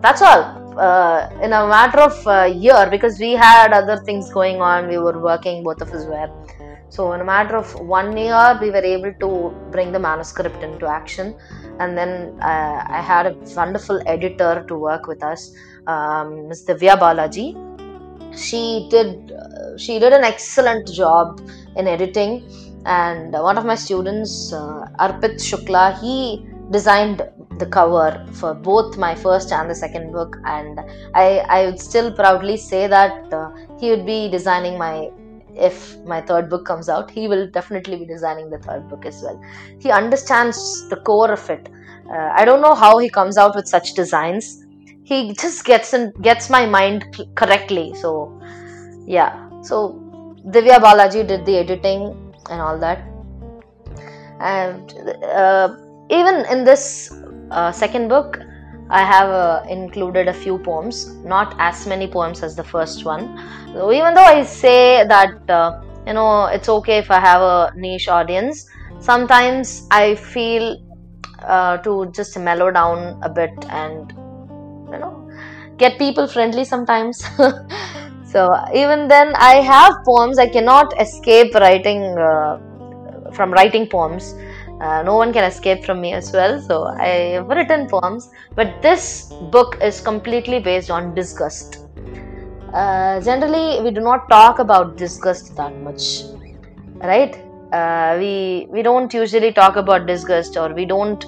that's 0.00 0.22
all. 0.22 0.59
Uh, 0.79 1.29
in 1.42 1.53
a 1.53 1.66
matter 1.66 2.00
of 2.00 2.26
a 2.26 2.48
year 2.48 2.88
because 2.90 3.18
we 3.18 3.33
had 3.33 3.72
other 3.72 3.96
things 4.05 4.33
going 4.33 4.61
on 4.61 4.88
we 4.88 4.98
were 4.98 5.18
working 5.20 5.64
both 5.64 5.81
of 5.81 5.90
us 5.92 6.05
were. 6.07 6.31
So 6.88 7.12
in 7.12 7.20
a 7.20 7.24
matter 7.24 7.57
of 7.57 7.72
one 7.81 8.16
year 8.16 8.59
we 8.61 8.70
were 8.70 8.87
able 8.94 9.12
to 9.24 9.55
bring 9.70 9.92
the 9.92 9.98
manuscript 9.98 10.62
into 10.62 10.87
action. 10.87 11.37
And 11.79 11.96
then 11.96 12.38
uh, 12.42 12.85
i 12.98 13.00
had 13.00 13.26
a 13.26 13.35
wonderful 13.57 14.03
editor 14.07 14.64
to 14.68 14.74
work 14.76 15.07
with 15.07 15.22
us 15.22 15.53
um, 15.92 16.48
ms 16.48 16.62
divya 16.68 16.96
balaji. 17.05 17.46
She 18.46 18.62
did 18.90 19.33
uh, 19.33 19.76
she 19.76 19.98
did 20.03 20.12
an 20.12 20.24
excellent 20.33 20.87
job 21.00 21.40
in 21.76 21.87
editing. 21.87 22.33
And 22.87 23.33
one 23.33 23.59
of 23.61 23.64
my 23.70 23.74
students 23.87 24.53
uh, 24.53 24.87
arpit 25.05 25.35
shukla 25.48 25.85
he 26.03 26.16
designed 26.76 27.22
the 27.62 27.66
cover 27.66 28.11
for 28.33 28.55
both 28.55 28.96
my 28.96 29.14
first 29.14 29.53
and 29.53 29.68
the 29.72 29.79
second 29.85 30.12
book. 30.12 30.37
And 30.44 30.81
i 31.14 31.26
i 31.57 31.66
would 31.66 31.81
still 31.88 32.11
proudly 32.20 32.57
say 32.57 32.87
that 32.96 33.35
uh, 33.40 33.50
he 33.81 33.90
would 33.90 34.07
be 34.07 34.20
designing 34.37 34.79
my 34.79 34.94
if 35.68 35.76
my 36.12 36.20
third 36.29 36.48
book 36.50 36.64
comes 36.70 36.88
out 36.94 37.11
he 37.11 37.22
will 37.31 37.46
definitely 37.57 37.96
be 38.03 38.07
designing 38.07 38.48
the 38.55 38.61
third 38.66 38.88
book 38.88 39.05
as 39.05 39.20
well. 39.24 39.38
He 39.85 39.90
understands 39.90 40.88
the 40.88 40.98
core 41.11 41.33
of 41.38 41.44
it. 41.57 41.68
Uh, 42.14 42.29
i 42.40 42.44
don't 42.46 42.62
know 42.66 42.74
how 42.74 42.94
he 43.03 43.09
comes 43.16 43.37
out 43.40 43.55
with 43.57 43.66
such 43.72 43.88
designs 43.98 44.46
he 45.05 45.33
just 45.35 45.65
gets 45.65 45.95
in 45.95 46.13
gets 46.23 46.51
my 46.51 46.67
mind 46.67 47.05
correctly 47.35 47.93
so 47.95 48.41
yeah. 49.07 49.49
So 49.63 49.99
divya 50.47 50.79
balaji 50.81 51.27
did 51.27 51.45
the 51.45 51.57
editing 51.59 52.33
and 52.51 52.61
all 52.61 52.79
that. 52.79 53.03
And 54.41 54.95
uh, 55.25 55.77
even 56.09 56.47
in 56.47 56.65
this 56.65 57.13
uh, 57.51 57.73
second 57.73 58.09
book 58.09 58.39
i 58.91 59.03
have 59.05 59.31
uh, 59.31 59.63
included 59.69 60.27
a 60.27 60.33
few 60.33 60.59
poems 60.59 61.15
not 61.33 61.55
as 61.59 61.87
many 61.87 62.09
poems 62.09 62.43
as 62.43 62.57
the 62.57 62.65
first 62.65 63.05
one. 63.05 63.25
So 63.73 63.93
even 63.93 64.15
though 64.15 64.31
i 64.39 64.43
say 64.43 65.07
that 65.07 65.51
uh, 65.51 65.81
you 66.07 66.15
know 66.15 66.47
it's 66.47 66.69
okay 66.69 66.99
if 66.99 67.11
i 67.11 67.21
have 67.21 67.43
a 67.43 67.73
niche 67.77 68.09
audience 68.09 68.67
sometimes 68.99 69.87
i 69.91 70.15
feel 70.15 70.77
uh, 71.43 71.77
to 71.79 72.11
just 72.13 72.39
mellow 72.39 72.71
down 72.71 73.19
a 73.23 73.29
bit 73.29 73.53
and 73.69 74.13
you 74.92 74.98
know 74.98 75.29
get 75.79 75.98
people 75.98 76.26
friendly 76.26 76.64
sometimes. 76.64 77.24
So 78.33 78.42
even 78.72 79.09
then 79.09 79.35
i 79.37 79.55
have 79.57 79.94
poems. 80.07 80.38
I 80.38 80.46
cannot 80.48 80.92
escape 81.00 81.55
writing 81.55 82.03
uh, 82.16 82.59
from 83.33 83.53
writing 83.53 83.88
poems. 83.88 84.35
Uh, 84.81 85.03
no 85.03 85.16
one 85.16 85.33
can 85.33 85.44
escape 85.44 85.85
from 85.85 86.00
me 86.00 86.12
as 86.12 86.31
well. 86.33 86.61
So 86.68 86.85
i 86.98 87.09
have 87.37 87.48
written 87.48 87.88
poems 87.88 88.29
but 88.55 88.81
this 88.83 89.33
book 89.57 89.76
is 89.83 90.00
completely 90.00 90.61
based 90.61 90.90
on 90.90 91.14
disgust. 91.14 91.79
Uh, 92.72 93.20
generally 93.20 93.83
we 93.83 93.90
do 93.90 94.00
not 94.00 94.29
talk 94.31 94.61
about 94.61 94.96
disgust 94.96 95.57
that 95.57 95.81
much 95.83 96.22
right? 97.03 97.37
Uh, 97.72 98.16
we 98.18 98.66
we 98.70 98.83
don't 98.83 99.12
usually 99.14 99.53
talk 99.53 99.76
about 99.76 100.07
disgust 100.07 100.57
or 100.57 100.74
we 100.74 100.85
don't 100.85 101.24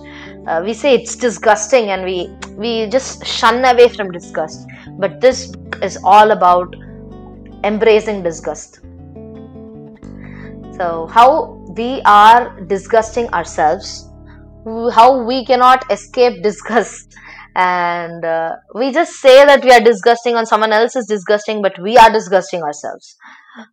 uh, 0.46 0.62
we 0.64 0.74
say 0.74 0.94
it's 0.94 1.16
disgusting 1.16 1.90
and 1.90 2.04
we 2.04 2.28
we 2.56 2.86
just 2.88 3.24
shun 3.24 3.64
away 3.64 3.88
from 3.88 4.10
disgust. 4.10 4.66
But 4.98 5.20
this 5.20 5.46
book 5.46 5.82
is 5.82 5.98
all 6.04 6.30
about 6.30 6.74
embracing 7.64 8.22
disgust. 8.22 8.80
So 10.78 11.06
how 11.06 11.62
we 11.76 12.02
are 12.04 12.60
disgusting 12.62 13.28
ourselves 13.28 14.08
how 14.64 15.22
we 15.24 15.44
cannot 15.44 15.90
escape 15.90 16.42
disgust. 16.42 17.08
And 17.54 18.24
uh, 18.24 18.56
we 18.74 18.92
just 18.92 19.20
say 19.20 19.44
that 19.44 19.62
we 19.62 19.72
are 19.72 19.80
disgusting 19.80 20.36
on 20.36 20.46
someone 20.46 20.72
else 20.72 20.96
is 20.96 21.04
disgusting 21.04 21.60
but 21.60 21.78
we 21.82 21.98
are 21.98 22.10
disgusting 22.10 22.62
ourselves. 22.62 23.14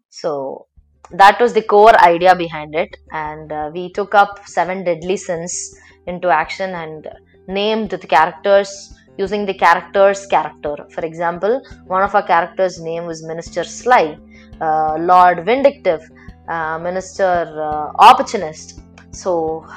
So 0.10 0.68
that 1.12 1.40
was 1.40 1.54
the 1.54 1.62
core 1.62 1.98
idea 2.04 2.36
behind 2.36 2.76
it. 2.76 2.90
And 3.14 3.50
uh, 3.54 3.72
we 3.74 3.94
took 3.94 4.14
up 4.14 4.46
seven 4.46 4.84
deadly 4.84 5.16
sins 5.16 5.74
into 6.14 6.30
action 6.44 6.70
and 6.84 7.08
named 7.48 7.90
the 7.92 8.10
characters 8.16 8.72
using 9.18 9.46
the 9.46 9.54
character's 9.66 10.26
character. 10.34 10.76
For 10.96 11.04
example 11.12 11.54
one 11.96 12.04
of 12.08 12.14
our 12.16 12.26
characters 12.34 12.80
name 12.90 13.06
was 13.12 13.20
minister 13.32 13.64
sly 13.64 14.18
uh, 14.68 14.96
lord 15.12 15.46
vindictive 15.46 16.02
uh, 16.50 16.78
minister 16.80 17.34
uh, 17.70 17.92
opportunist. 18.10 18.82
So 19.12 19.32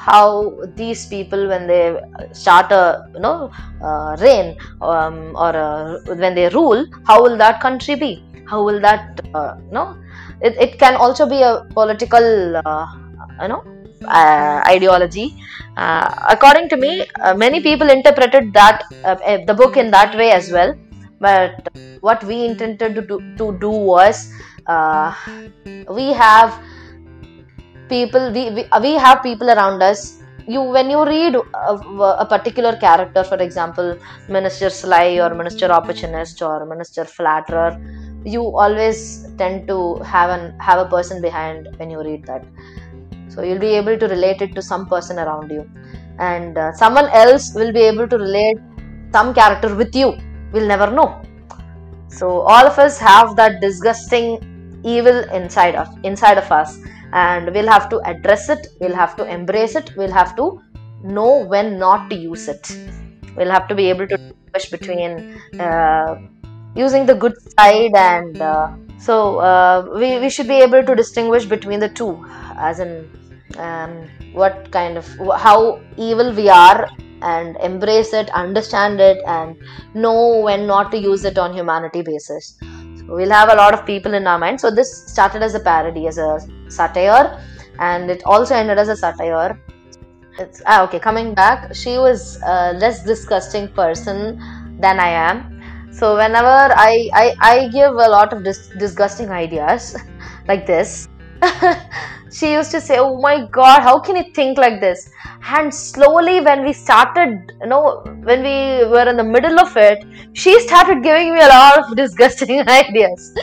how 0.06 0.60
these 0.76 1.06
people 1.06 1.48
when 1.48 1.66
they 1.66 1.84
start 2.32 2.70
a 2.72 3.08
you 3.14 3.20
know 3.20 3.50
reign 4.20 4.56
um, 4.80 5.16
or 5.44 5.52
uh, 5.56 5.98
when 6.22 6.34
they 6.38 6.48
rule 6.50 6.86
how 7.06 7.22
will 7.22 7.36
that 7.44 7.60
country 7.60 7.94
be? 7.94 8.12
How 8.50 8.62
will 8.66 8.80
that 8.80 9.20
uh, 9.34 9.54
you 9.66 9.72
know 9.72 9.96
it, 10.40 10.54
it 10.64 10.78
can 10.78 10.96
also 10.96 11.28
be 11.28 11.40
a 11.42 11.64
political 11.78 12.56
uh, 12.56 12.86
you 13.40 13.48
know 13.48 13.62
ideology. 14.08 15.34
Uh, 15.76 16.08
according 16.28 16.68
to 16.68 16.76
me 16.76 17.06
uh, 17.20 17.34
many 17.34 17.60
people 17.60 17.88
interpreted 17.88 18.52
that 18.52 18.82
uh, 19.04 19.16
uh, 19.24 19.38
the 19.46 19.54
book 19.54 19.76
in 19.76 19.90
that 19.90 20.16
way 20.16 20.30
as 20.30 20.50
well. 20.50 20.74
But 21.20 21.68
what 22.00 22.22
we 22.24 22.44
intended 22.44 22.94
to 22.96 23.02
do, 23.02 23.20
to 23.38 23.58
do 23.58 23.70
was 23.70 24.32
uh, 24.66 25.14
we 25.88 26.12
have 26.12 26.60
people 27.88 28.32
we, 28.32 28.50
we, 28.50 28.64
we 28.80 28.92
have 28.94 29.22
people 29.22 29.50
around 29.50 29.82
us. 29.82 30.18
You 30.48 30.62
when 30.62 30.90
you 30.90 31.04
read 31.06 31.36
a, 31.36 31.74
a 32.24 32.26
particular 32.26 32.76
character 32.76 33.22
for 33.22 33.36
example 33.36 33.96
minister 34.28 34.70
sly 34.70 35.20
or 35.20 35.34
minister 35.34 35.70
opportunist 35.70 36.42
or 36.42 36.66
minister 36.66 37.04
flatterer 37.04 37.80
you 38.24 38.42
always 38.56 39.26
tend 39.36 39.66
to 39.68 39.96
have 40.02 40.30
an 40.30 40.58
have 40.58 40.78
a 40.86 40.88
person 40.88 41.20
behind 41.22 41.68
when 41.76 41.90
you 41.90 42.02
read 42.02 42.24
that 42.26 42.44
so 43.32 43.42
you'll 43.42 43.58
be 43.58 43.74
able 43.80 43.98
to 43.98 44.06
relate 44.08 44.42
it 44.42 44.54
to 44.54 44.62
some 44.62 44.86
person 44.86 45.18
around 45.18 45.50
you. 45.50 45.68
And 46.18 46.58
uh, 46.58 46.72
someone 46.72 47.08
else 47.08 47.54
will 47.54 47.72
be 47.72 47.80
able 47.80 48.06
to 48.06 48.18
relate 48.18 48.58
some 49.12 49.32
character 49.34 49.74
with 49.74 49.94
you. 49.94 50.12
We'll 50.52 50.66
never 50.66 50.90
know. 50.90 51.22
So 52.08 52.40
all 52.40 52.66
of 52.66 52.78
us 52.78 52.98
have 52.98 53.36
that 53.36 53.60
disgusting 53.60 54.26
evil 54.84 55.18
inside 55.30 55.74
of 55.74 55.88
inside 56.04 56.38
of 56.38 56.50
us. 56.52 56.78
And 57.12 57.52
we'll 57.54 57.68
have 57.68 57.88
to 57.90 58.00
address 58.04 58.48
it. 58.48 58.66
We'll 58.80 58.94
have 58.94 59.16
to 59.16 59.24
embrace 59.24 59.76
it. 59.76 59.92
We'll 59.96 60.12
have 60.12 60.36
to 60.36 60.60
know 61.02 61.44
when 61.46 61.78
not 61.78 62.10
to 62.10 62.16
use 62.16 62.48
it. 62.48 62.76
We'll 63.36 63.50
have 63.50 63.66
to 63.68 63.74
be 63.74 63.88
able 63.88 64.06
to 64.08 64.16
distinguish 64.16 64.70
between 64.70 65.40
uh, 65.58 66.16
using 66.74 67.06
the 67.06 67.14
good 67.14 67.34
side 67.58 67.92
and 67.94 68.40
uh, 68.40 68.72
so 68.98 69.38
uh, 69.38 69.88
we, 69.94 70.20
we 70.20 70.30
should 70.30 70.48
be 70.48 70.60
able 70.60 70.84
to 70.84 70.94
distinguish 70.94 71.44
between 71.44 71.80
the 71.80 71.88
two 71.88 72.24
as 72.70 72.80
in 72.84 72.92
um, 73.58 74.08
what 74.32 74.70
kind 74.70 74.96
of 74.96 75.06
how 75.46 75.80
evil 75.96 76.32
we 76.32 76.48
are 76.48 76.88
and 77.22 77.56
embrace 77.68 78.12
it 78.20 78.30
understand 78.30 79.00
it 79.00 79.18
and 79.26 79.56
know 79.94 80.40
when 80.40 80.66
not 80.66 80.90
to 80.90 80.98
use 80.98 81.24
it 81.24 81.38
on 81.38 81.52
humanity 81.54 82.02
basis. 82.02 82.58
So 82.60 83.14
we'll 83.16 83.30
have 83.30 83.50
a 83.50 83.54
lot 83.54 83.74
of 83.74 83.86
people 83.86 84.14
in 84.14 84.26
our 84.26 84.38
mind. 84.38 84.60
So 84.60 84.70
this 84.70 84.90
started 85.06 85.42
as 85.42 85.54
a 85.54 85.60
parody 85.60 86.06
as 86.06 86.18
a 86.18 86.40
satire 86.68 87.40
and 87.78 88.10
it 88.10 88.22
also 88.24 88.54
ended 88.54 88.78
as 88.78 88.88
a 88.88 88.96
satire. 88.96 89.60
It's 90.38 90.62
ah, 90.66 90.82
okay 90.84 90.98
coming 90.98 91.34
back 91.34 91.74
she 91.74 91.98
was 91.98 92.40
a 92.42 92.72
less 92.72 93.04
disgusting 93.04 93.68
person 93.68 94.40
than 94.80 94.98
i 94.98 95.08
am. 95.08 95.52
So 95.92 96.16
whenever 96.16 96.74
I, 96.74 97.10
I, 97.12 97.36
I 97.40 97.68
give 97.68 97.92
a 97.92 98.08
lot 98.08 98.32
of 98.32 98.44
dis- 98.44 98.70
disgusting 98.78 99.30
ideas 99.30 99.94
like 100.48 100.66
this, 100.66 101.06
she 102.32 102.52
used 102.52 102.70
to 102.76 102.80
say, 102.80 102.98
"Oh 102.98 103.20
my 103.20 103.46
God, 103.58 103.82
how 103.88 103.98
can 104.00 104.16
you 104.16 104.24
think 104.38 104.58
like 104.64 104.80
this?" 104.80 105.08
And 105.56 105.74
slowly, 105.74 106.40
when 106.40 106.64
we 106.64 106.72
started, 106.72 107.52
you 107.60 107.68
know, 107.72 108.02
when 108.28 108.42
we 108.48 108.58
were 108.92 109.06
in 109.12 109.16
the 109.22 109.28
middle 109.34 109.60
of 109.60 109.76
it, 109.76 110.04
she 110.32 110.58
started 110.60 111.02
giving 111.02 111.34
me 111.34 111.40
a 111.40 111.48
lot 111.48 111.78
of 111.80 111.96
disgusting 111.96 112.60
ideas. 112.80 113.34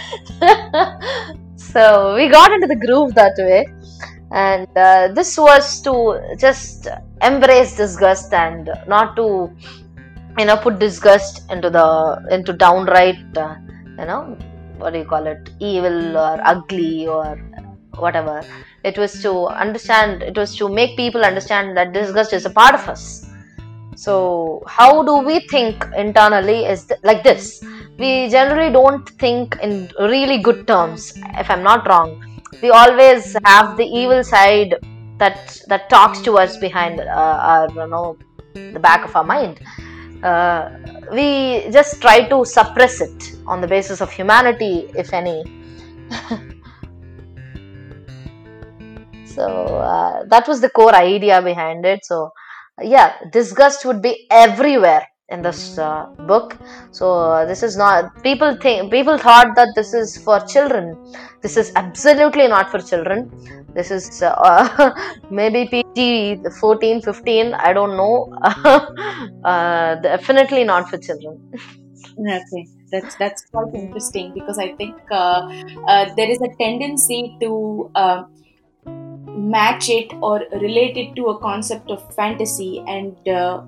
so 1.55 2.15
we 2.15 2.29
got 2.29 2.51
into 2.51 2.67
the 2.67 2.79
groove 2.85 3.13
that 3.15 3.35
way, 3.37 3.67
and 4.31 4.67
uh, 4.77 5.09
this 5.19 5.37
was 5.37 5.81
to 5.81 5.95
just 6.37 6.87
embrace 7.21 7.75
disgust 7.75 8.33
and 8.33 8.69
not 8.87 9.15
to 9.15 9.27
you 10.37 10.45
know 10.45 10.57
put 10.57 10.79
disgust 10.79 11.41
into 11.51 11.69
the 11.69 11.87
into 12.31 12.53
downright 12.53 13.37
uh, 13.37 13.55
you 13.99 14.05
know 14.05 14.37
what 14.77 14.93
do 14.93 14.99
you 14.99 15.05
call 15.05 15.25
it 15.27 15.49
evil 15.59 16.17
or 16.17 16.39
ugly 16.53 17.07
or 17.07 17.35
whatever 17.97 18.41
it 18.83 18.97
was 18.97 19.21
to 19.21 19.47
understand 19.47 20.23
it 20.23 20.37
was 20.37 20.55
to 20.57 20.69
make 20.69 20.95
people 20.95 21.23
understand 21.23 21.75
that 21.77 21.93
disgust 21.93 22.33
is 22.33 22.45
a 22.45 22.49
part 22.49 22.75
of 22.75 22.87
us. 22.87 23.25
So 23.95 24.63
how 24.67 25.03
do 25.03 25.17
we 25.17 25.41
think 25.47 25.85
internally 25.95 26.65
is 26.65 26.85
th- 26.85 26.99
like 27.03 27.23
this. 27.23 27.63
We 27.97 28.29
generally 28.29 28.71
don't 28.71 29.09
think 29.23 29.57
in 29.61 29.91
really 29.99 30.37
good 30.37 30.65
terms 30.67 31.13
if 31.43 31.49
i'm 31.49 31.63
not 31.63 31.87
wrong. 31.87 32.23
We 32.61 32.69
always 32.69 33.35
have 33.45 33.75
the 33.77 33.85
evil 33.85 34.23
side 34.23 34.75
that 35.17 35.61
that 35.67 35.89
talks 35.89 36.21
to 36.21 36.37
us 36.37 36.57
behind 36.57 37.01
uh, 37.01 37.47
our 37.51 37.69
you 37.69 37.87
know 37.87 38.17
the 38.53 38.79
back 38.79 39.05
of 39.05 39.15
our 39.15 39.23
mind. 39.23 39.59
Uh, 40.23 40.69
we 41.11 41.69
just 41.71 42.01
try 42.01 42.27
to 42.27 42.43
suppress 42.45 43.01
it 43.01 43.35
on 43.47 43.61
the 43.61 43.67
basis 43.67 44.01
of 44.01 44.11
humanity, 44.11 44.89
if 44.95 45.13
any. 45.13 45.43
so 49.35 49.45
uh, 49.45 50.23
that 50.27 50.47
was 50.47 50.61
the 50.61 50.69
core 50.69 50.95
idea 50.95 51.41
behind 51.41 51.85
it. 51.85 52.05
So, 52.05 52.31
yeah, 52.81 53.15
disgust 53.31 53.85
would 53.85 54.01
be 54.01 54.27
everywhere 54.29 55.05
in 55.29 55.41
this 55.41 55.77
uh, 55.77 56.05
book. 56.27 56.57
So 56.91 57.13
uh, 57.13 57.45
this 57.45 57.63
is 57.63 57.77
not 57.77 58.23
people 58.23 58.55
think 58.55 58.91
people 58.91 59.17
thought 59.17 59.55
that 59.55 59.69
this 59.75 59.93
is 59.93 60.17
for 60.17 60.39
children. 60.41 60.95
This 61.41 61.55
is 61.57 61.71
absolutely 61.75 62.47
not 62.47 62.71
for 62.71 62.79
children. 62.79 63.31
This 63.73 63.91
is 63.91 64.21
uh, 64.21 64.91
maybe 65.29 65.65
pg 65.65 66.41
14 66.59 67.01
15 67.01 67.53
i 67.53 67.73
don't 67.73 67.95
know. 67.97 68.15
Uh, 69.43 69.95
definitely 70.01 70.63
not 70.63 70.89
for 70.89 70.97
children. 70.97 71.35
Okay, 72.19 72.67
that's 72.91 73.15
that's 73.15 73.45
quite 73.51 73.73
interesting 73.73 74.33
because 74.33 74.57
I 74.59 74.73
think 74.73 74.95
uh, 75.11 75.41
uh, 75.87 76.13
there 76.15 76.29
is 76.29 76.41
a 76.41 76.49
tendency 76.59 77.37
to 77.41 77.89
match 79.39 79.89
it 79.89 80.13
or 80.21 80.41
relate 80.51 80.97
it 80.97 81.15
to 81.15 81.27
a 81.27 81.39
concept 81.39 81.89
of 81.89 82.13
fantasy, 82.13 82.83
and 82.87 83.27
uh, 83.27 83.61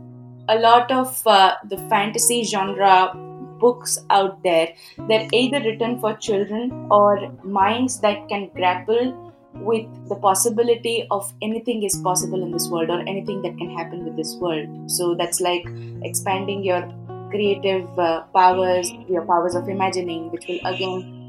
a 0.50 0.60
lot 0.60 0.92
of 0.92 1.26
uh, 1.26 1.56
the 1.70 1.78
fantasy 1.90 2.44
genre 2.44 3.14
books 3.60 4.00
out 4.10 4.42
there. 4.44 4.74
They're 5.08 5.28
either 5.32 5.60
written 5.60 6.00
for 6.00 6.16
children 6.16 6.88
or 6.90 7.32
minds 7.44 8.00
that 8.02 8.28
can 8.28 8.50
grapple 8.56 9.34
with 9.54 9.86
the 10.10 10.16
possibility 10.16 11.08
of 11.12 11.32
anything 11.42 11.84
is 11.84 11.96
possible 11.98 12.42
in 12.42 12.52
this 12.52 12.68
world 12.70 12.90
or 12.90 13.02
anything 13.02 13.42
that 13.44 13.58
can 13.58 13.70
happen 13.78 14.04
with 14.06 14.16
this 14.16 14.34
world. 14.36 14.90
So 14.90 15.14
that's 15.14 15.42
like 15.42 15.66
expanding 16.04 16.64
your 16.64 16.92
creative 17.30 17.88
uh, 18.00 18.22
powers, 18.34 18.92
your 19.08 19.26
powers 19.26 19.56
of 19.56 19.70
imagining, 19.70 20.32
which 20.32 20.48
will 20.48 20.60
again 20.66 21.21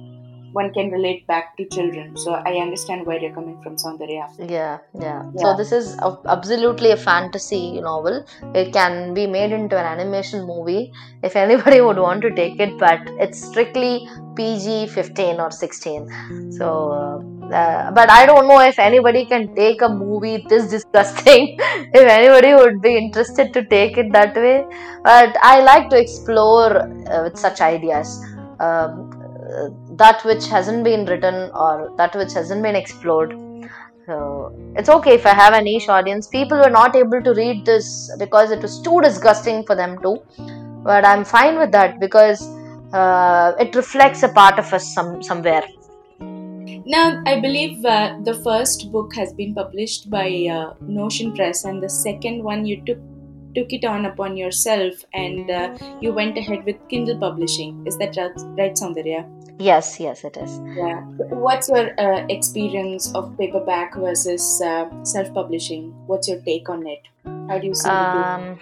one 0.53 0.73
can 0.73 0.91
relate 0.91 1.27
back 1.27 1.57
to 1.57 1.65
children. 1.67 2.17
So 2.17 2.33
I 2.33 2.55
understand 2.57 3.07
where 3.07 3.19
you're 3.19 3.35
coming 3.35 3.61
from, 3.63 3.77
Soundarya. 3.77 4.29
Yeah, 4.39 4.79
yeah. 4.95 5.23
Yeah. 5.35 5.43
So 5.43 5.57
this 5.57 5.73
is 5.73 5.97
a, 5.99 6.17
absolutely 6.27 6.91
a 6.91 6.97
fantasy 6.97 7.81
novel. 7.81 8.25
It 8.55 8.73
can 8.73 9.15
be 9.15 9.27
made 9.27 9.53
into 9.53 9.79
an 9.79 9.87
animation 9.87 10.47
movie 10.47 10.93
if 11.23 11.37
anybody 11.37 11.81
would 11.81 11.99
want 11.99 12.23
to 12.23 12.35
take 12.35 12.61
it, 12.61 12.79
but 12.79 13.01
it's 13.19 13.43
strictly 13.43 14.09
PG 14.37 14.89
15 14.89 15.41
or 15.41 15.51
16. 15.51 16.53
So, 16.53 16.91
uh, 16.91 17.55
uh, 17.55 17.91
but 17.93 18.11
I 18.11 18.27
don't 18.27 18.49
know 18.49 18.61
if 18.61 18.79
anybody 18.79 19.25
can 19.27 19.55
take 19.55 19.83
a 19.83 19.89
movie 19.89 20.45
this 20.49 20.71
disgusting. 20.71 21.57
if 21.61 22.09
anybody 22.09 22.55
would 22.55 22.81
be 22.81 22.97
interested 22.97 23.53
to 23.55 23.65
take 23.65 23.99
it 23.99 24.13
that 24.13 24.35
way, 24.35 24.65
but 25.05 25.37
I 25.43 25.61
like 25.61 25.91
to 25.91 26.01
explore 26.01 26.79
uh, 26.79 27.25
with 27.25 27.39
such 27.39 27.61
ideas. 27.61 28.23
Um, 28.61 29.02
that 29.97 30.25
which 30.25 30.47
hasn't 30.49 30.85
been 30.85 31.05
written 31.07 31.51
or 31.55 31.95
that 31.97 32.15
which 32.15 32.33
hasn't 32.33 32.63
been 32.63 32.77
explored. 32.77 33.33
So 34.07 34.53
it's 34.77 34.89
okay 34.89 35.15
if 35.15 35.27
I 35.27 35.35
have 35.35 35.55
a 35.55 35.63
niche 35.63 35.89
audience. 35.89 36.27
People 36.27 36.59
were 36.59 36.71
not 36.71 36.97
able 36.97 37.23
to 37.23 37.35
read 37.35 37.65
this 37.65 38.11
because 38.19 38.51
it 38.51 38.61
was 38.61 38.81
too 38.81 39.01
disgusting 39.01 39.65
for 39.65 39.77
them 39.77 40.01
to. 40.03 40.17
But 40.83 41.05
I'm 41.05 41.25
fine 41.25 41.59
with 41.59 41.71
that 41.73 42.01
because 42.01 42.43
uh, 42.93 43.53
it 43.61 43.75
reflects 43.75 44.23
a 44.23 44.29
part 44.29 44.59
of 44.59 44.73
us 44.73 44.93
some 44.95 45.23
somewhere. 45.23 45.63
Now, 46.85 47.23
I 47.27 47.41
believe 47.41 47.85
uh, 47.85 48.19
the 48.25 48.35
first 48.43 48.91
book 48.91 49.15
has 49.15 49.33
been 49.33 49.55
published 49.55 50.11
by 50.11 50.49
uh, 50.51 50.75
Notion 50.81 51.33
Press, 51.33 51.65
and 51.65 51.81
the 51.81 51.89
second 51.89 52.43
one 52.43 52.67
you 52.67 52.83
took 52.85 52.99
took 53.55 53.73
it 53.73 53.85
on 53.85 54.07
upon 54.07 54.37
yourself, 54.37 54.95
and 55.15 55.51
uh, 55.51 55.77
you 56.01 56.13
went 56.13 56.37
ahead 56.39 56.65
with 56.65 56.77
Kindle 56.89 57.19
publishing. 57.19 57.85
Is 57.87 57.99
that 57.99 58.17
right, 58.17 58.33
right 58.59 58.75
Soundarya? 58.75 59.23
Yes, 59.59 60.01
yes, 60.01 60.25
it 60.25 60.37
is. 60.37 60.61
Yeah. 60.77 61.01
What's 61.47 61.69
your 61.69 61.99
uh, 62.01 62.27
experience 62.29 63.15
of 63.15 63.37
paperback 63.39 63.95
versus 63.95 64.61
uh, 64.61 64.89
self-publishing? 65.05 65.93
What's 66.07 66.29
your 66.29 66.41
take 66.41 66.69
on 66.69 66.87
it? 66.87 67.03
How 67.49 67.59
do 67.59 67.67
you 67.69 67.75
see 67.75 67.89
it? 67.89 67.93
Um, 67.93 68.59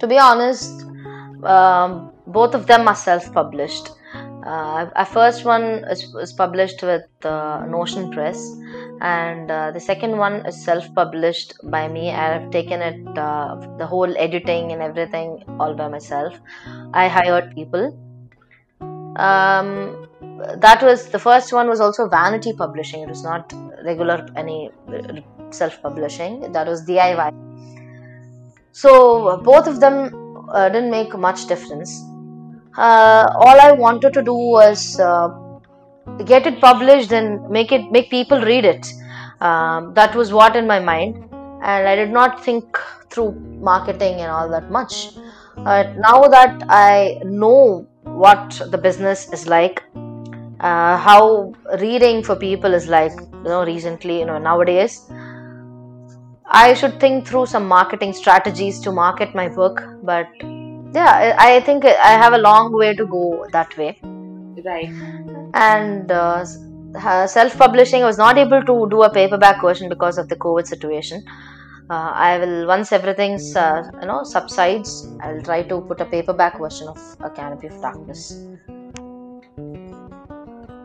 to 0.00 0.06
be 0.06 0.18
honest, 0.18 0.84
um, 1.44 2.10
both 2.26 2.54
of 2.54 2.66
them 2.66 2.88
are 2.88 2.96
self-published. 2.96 3.90
Uh, 4.44 4.90
our 4.96 5.06
first 5.06 5.44
one 5.44 5.84
is, 5.90 6.14
is 6.20 6.32
published 6.32 6.82
with 6.82 7.04
uh, 7.24 7.64
Notion 7.66 8.10
Press, 8.10 8.54
and 9.00 9.50
uh, 9.50 9.70
the 9.70 9.80
second 9.80 10.18
one 10.18 10.44
is 10.46 10.62
self-published 10.64 11.54
by 11.64 11.88
me. 11.88 12.10
I 12.10 12.38
have 12.38 12.50
taken 12.50 12.82
it, 12.82 13.18
uh, 13.18 13.56
the 13.78 13.86
whole 13.86 14.14
editing 14.18 14.72
and 14.72 14.82
everything, 14.82 15.44
all 15.58 15.74
by 15.74 15.88
myself. 15.88 16.34
I 16.92 17.08
hired 17.08 17.54
people. 17.54 17.98
Um, 19.16 20.08
that 20.58 20.82
was 20.82 21.08
the 21.08 21.18
first 21.18 21.52
one 21.52 21.68
was 21.68 21.80
also 21.80 22.08
vanity 22.08 22.52
publishing. 22.52 23.02
It 23.02 23.08
was 23.08 23.22
not 23.22 23.52
regular 23.84 24.26
any 24.36 24.70
uh, 24.88 25.20
self-publishing. 25.50 26.52
That 26.52 26.66
was 26.66 26.84
DIY. 26.86 27.30
So 28.72 29.36
both 29.38 29.68
of 29.68 29.80
them 29.80 30.48
uh, 30.52 30.68
didn't 30.68 30.90
make 30.90 31.16
much 31.16 31.46
difference. 31.46 32.02
Uh, 32.76 33.32
all 33.36 33.60
I 33.60 33.70
wanted 33.70 34.12
to 34.14 34.22
do 34.22 34.34
was 34.34 34.98
uh, 34.98 35.28
get 36.24 36.46
it 36.46 36.60
published 36.60 37.12
and 37.12 37.48
make 37.48 37.70
it 37.70 37.92
make 37.92 38.10
people 38.10 38.40
read 38.40 38.64
it. 38.64 38.92
Um, 39.40 39.94
that 39.94 40.16
was 40.16 40.32
what 40.32 40.56
in 40.56 40.66
my 40.66 40.80
mind, 40.80 41.16
and 41.62 41.88
I 41.88 41.94
did 41.94 42.10
not 42.10 42.44
think 42.44 42.78
through 43.10 43.32
marketing 43.60 44.14
and 44.14 44.30
all 44.30 44.48
that 44.48 44.70
much. 44.72 45.10
Now 45.56 46.26
that 46.26 46.64
I 46.68 47.20
know 47.24 47.86
what 48.04 48.60
the 48.70 48.78
business 48.78 49.32
is 49.32 49.46
like, 49.46 49.82
uh, 50.60 50.96
how 50.96 51.52
reading 51.80 52.22
for 52.22 52.36
people 52.36 52.72
is 52.72 52.88
like, 52.88 53.12
you 53.12 53.42
know, 53.42 53.64
recently, 53.64 54.20
you 54.20 54.24
know, 54.24 54.38
nowadays, 54.38 55.10
I 56.46 56.74
should 56.74 57.00
think 57.00 57.26
through 57.26 57.46
some 57.46 57.66
marketing 57.66 58.12
strategies 58.12 58.80
to 58.80 58.92
market 58.92 59.34
my 59.34 59.48
book. 59.48 59.82
But 60.02 60.28
yeah, 60.94 61.36
I 61.38 61.60
think 61.60 61.84
I 61.84 62.12
have 62.22 62.32
a 62.32 62.38
long 62.38 62.72
way 62.72 62.94
to 62.94 63.06
go 63.06 63.46
that 63.52 63.76
way. 63.76 63.98
right. 64.64 64.88
And 65.54 66.10
uh, 66.10 66.44
self 67.26 67.58
publishing, 67.58 68.02
I 68.02 68.06
was 68.06 68.18
not 68.18 68.38
able 68.38 68.62
to 68.62 68.88
do 68.90 69.02
a 69.02 69.10
paperback 69.12 69.60
version 69.60 69.88
because 69.88 70.18
of 70.18 70.28
the 70.28 70.36
COVID 70.36 70.66
situation. 70.66 71.24
Uh, 71.90 72.12
I 72.14 72.38
will 72.38 72.66
once 72.66 72.92
everything's 72.92 73.54
uh, 73.54 73.82
you 74.00 74.06
know 74.06 74.22
subsides, 74.24 75.06
I'll 75.20 75.42
try 75.42 75.62
to 75.64 75.82
put 75.82 76.00
a 76.00 76.06
paperback 76.06 76.58
version 76.58 76.88
of 76.88 76.98
a 77.20 77.28
Canopy 77.28 77.66
of 77.66 77.78
Darkness. 77.82 78.32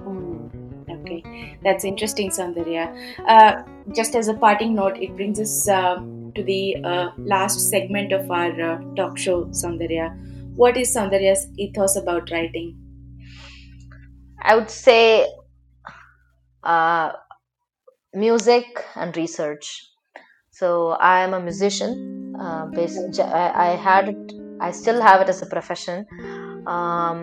Mm, 0.05 0.49
okay, 0.89 1.57
that's 1.63 1.85
interesting, 1.85 2.31
sandhya 2.31 2.93
Uh, 3.25 3.63
just 3.95 4.13
as 4.15 4.27
a 4.27 4.33
parting 4.33 4.75
note, 4.75 4.97
it 4.97 5.15
brings 5.15 5.39
us 5.39 5.69
uh, 5.69 5.95
to 6.35 6.43
the 6.43 6.75
uh, 6.83 7.11
last 7.19 7.69
segment 7.69 8.11
of 8.11 8.29
our 8.29 8.61
uh, 8.61 8.77
talk 8.95 9.17
show, 9.17 9.45
sandhya 9.45 10.11
What 10.55 10.75
is 10.75 10.93
sandhya's 10.93 11.47
ethos 11.57 11.95
about 11.95 12.29
writing? 12.29 12.75
I 14.41 14.55
would 14.55 14.69
say 14.69 15.27
uh, 16.63 17.13
music 18.13 18.83
and 18.95 19.15
research. 19.15 19.88
So 20.59 20.69
I 21.11 21.19
am 21.25 21.33
a 21.33 21.39
musician. 21.39 21.91
Uh, 22.39 22.65
based, 22.67 23.19
I, 23.19 23.45
I 23.67 23.69
had 23.75 24.09
it. 24.09 24.33
I 24.61 24.71
still 24.71 25.01
have 25.01 25.21
it 25.21 25.29
as 25.29 25.41
a 25.41 25.45
profession 25.45 26.05
um, 26.67 27.19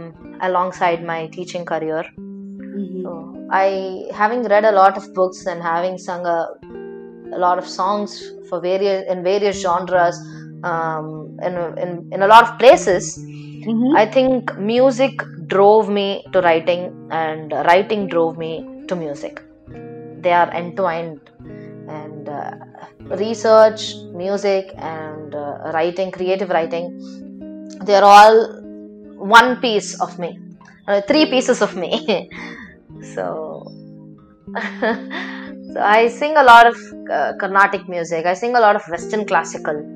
alongside 0.49 1.05
my 1.05 1.21
teaching 1.37 1.65
career. 1.73 2.05
Mhm. 2.19 3.03
So 3.03 3.11
I, 3.51 3.67
having 4.21 4.43
read 4.53 4.65
a 4.65 4.73
lot 4.73 4.97
of 5.01 5.05
books 5.19 5.47
and 5.47 5.63
having 5.63 5.99
sung 5.99 6.27
a, 6.27 6.39
a 7.37 7.39
lot 7.45 7.59
of 7.59 7.67
songs 7.67 8.17
for 8.49 8.61
various 8.61 9.05
in 9.13 9.23
various 9.23 9.61
genres, 9.67 10.19
um, 10.71 11.07
in, 11.47 11.55
in 11.85 11.91
in 12.15 12.23
a 12.23 12.31
lot 12.35 12.45
of 12.49 12.59
places, 12.65 13.05
Mhm. 13.71 13.97
I 14.03 14.07
think 14.17 14.57
music 14.73 15.23
drove 15.55 15.89
me 15.99 16.09
to 16.33 16.41
writing, 16.47 16.83
and 17.23 17.53
writing 17.69 18.03
drove 18.15 18.37
me 18.45 18.53
to 18.89 18.97
music. 19.05 19.43
They 20.25 20.35
are 20.43 20.51
entwined, 20.61 21.21
and 22.29 23.11
uh, 23.11 23.17
research, 23.17 23.95
music, 24.13 24.73
and 24.77 25.35
uh, 25.35 25.71
writing, 25.73 26.11
creative 26.11 26.51
writing, 26.51 26.87
they 27.85 27.95
are 27.95 28.05
all 28.05 28.61
one 29.17 29.61
piece 29.61 30.01
of 30.01 30.19
me, 30.19 30.39
uh, 30.89 31.01
three 31.03 31.27
pieces 31.27 31.63
of 31.63 31.77
me. 31.77 32.29
so, 33.15 33.67
so 34.81 35.81
I 35.81 36.09
sing 36.09 36.37
a 36.37 36.43
lot 36.43 36.67
of 36.67 36.77
uh, 37.11 37.33
Carnatic 37.39 37.89
music. 37.89 38.27
I 38.27 38.35
sing 38.35 38.57
a 38.57 38.61
lot 38.61 38.77
of 38.77 38.83
Western 38.89 39.27
classical. 39.27 39.93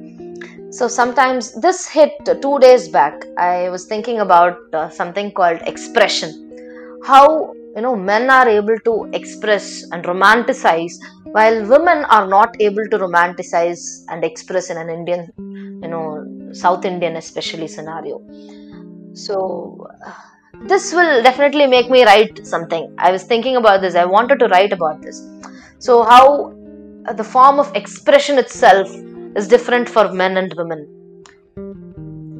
So 0.70 0.86
sometimes 0.86 1.60
this 1.60 1.88
hit 1.88 2.12
two 2.40 2.58
days 2.60 2.88
back. 2.88 3.24
I 3.36 3.68
was 3.70 3.86
thinking 3.86 4.20
about 4.20 4.56
uh, 4.72 4.88
something 4.88 5.32
called 5.32 5.60
expression. 5.62 7.00
How 7.04 7.54
you 7.76 7.82
know 7.82 7.94
men 7.94 8.30
are 8.30 8.48
able 8.48 8.78
to 8.88 9.08
express 9.12 9.84
and 9.92 10.04
romanticize 10.04 10.94
while 11.24 11.64
women 11.66 12.04
are 12.16 12.26
not 12.26 12.56
able 12.60 12.86
to 12.92 12.98
romanticize 12.98 14.04
and 14.08 14.24
express 14.24 14.70
in 14.70 14.76
an 14.76 14.90
Indian, 14.90 15.32
you 15.82 15.88
know, 15.88 16.52
South 16.52 16.84
Indian 16.84 17.16
especially 17.16 17.68
scenario. 17.68 18.20
So 19.14 19.86
this 20.66 20.92
will 20.92 21.22
definitely 21.22 21.66
make 21.66 21.90
me 21.90 22.04
write 22.04 22.44
something. 22.46 22.92
I 22.98 23.12
was 23.12 23.22
thinking 23.22 23.56
about 23.56 23.80
this. 23.80 23.94
I 23.94 24.04
wanted 24.04 24.40
to 24.40 24.48
write 24.48 24.72
about 24.72 25.02
this. 25.02 25.24
So 25.78 26.02
how 26.02 26.54
the 27.14 27.24
form 27.24 27.58
of 27.60 27.74
expression 27.76 28.38
itself 28.38 28.88
is 29.36 29.46
different 29.46 29.88
for 29.88 30.12
men 30.12 30.36
and 30.36 30.52
women 30.56 30.88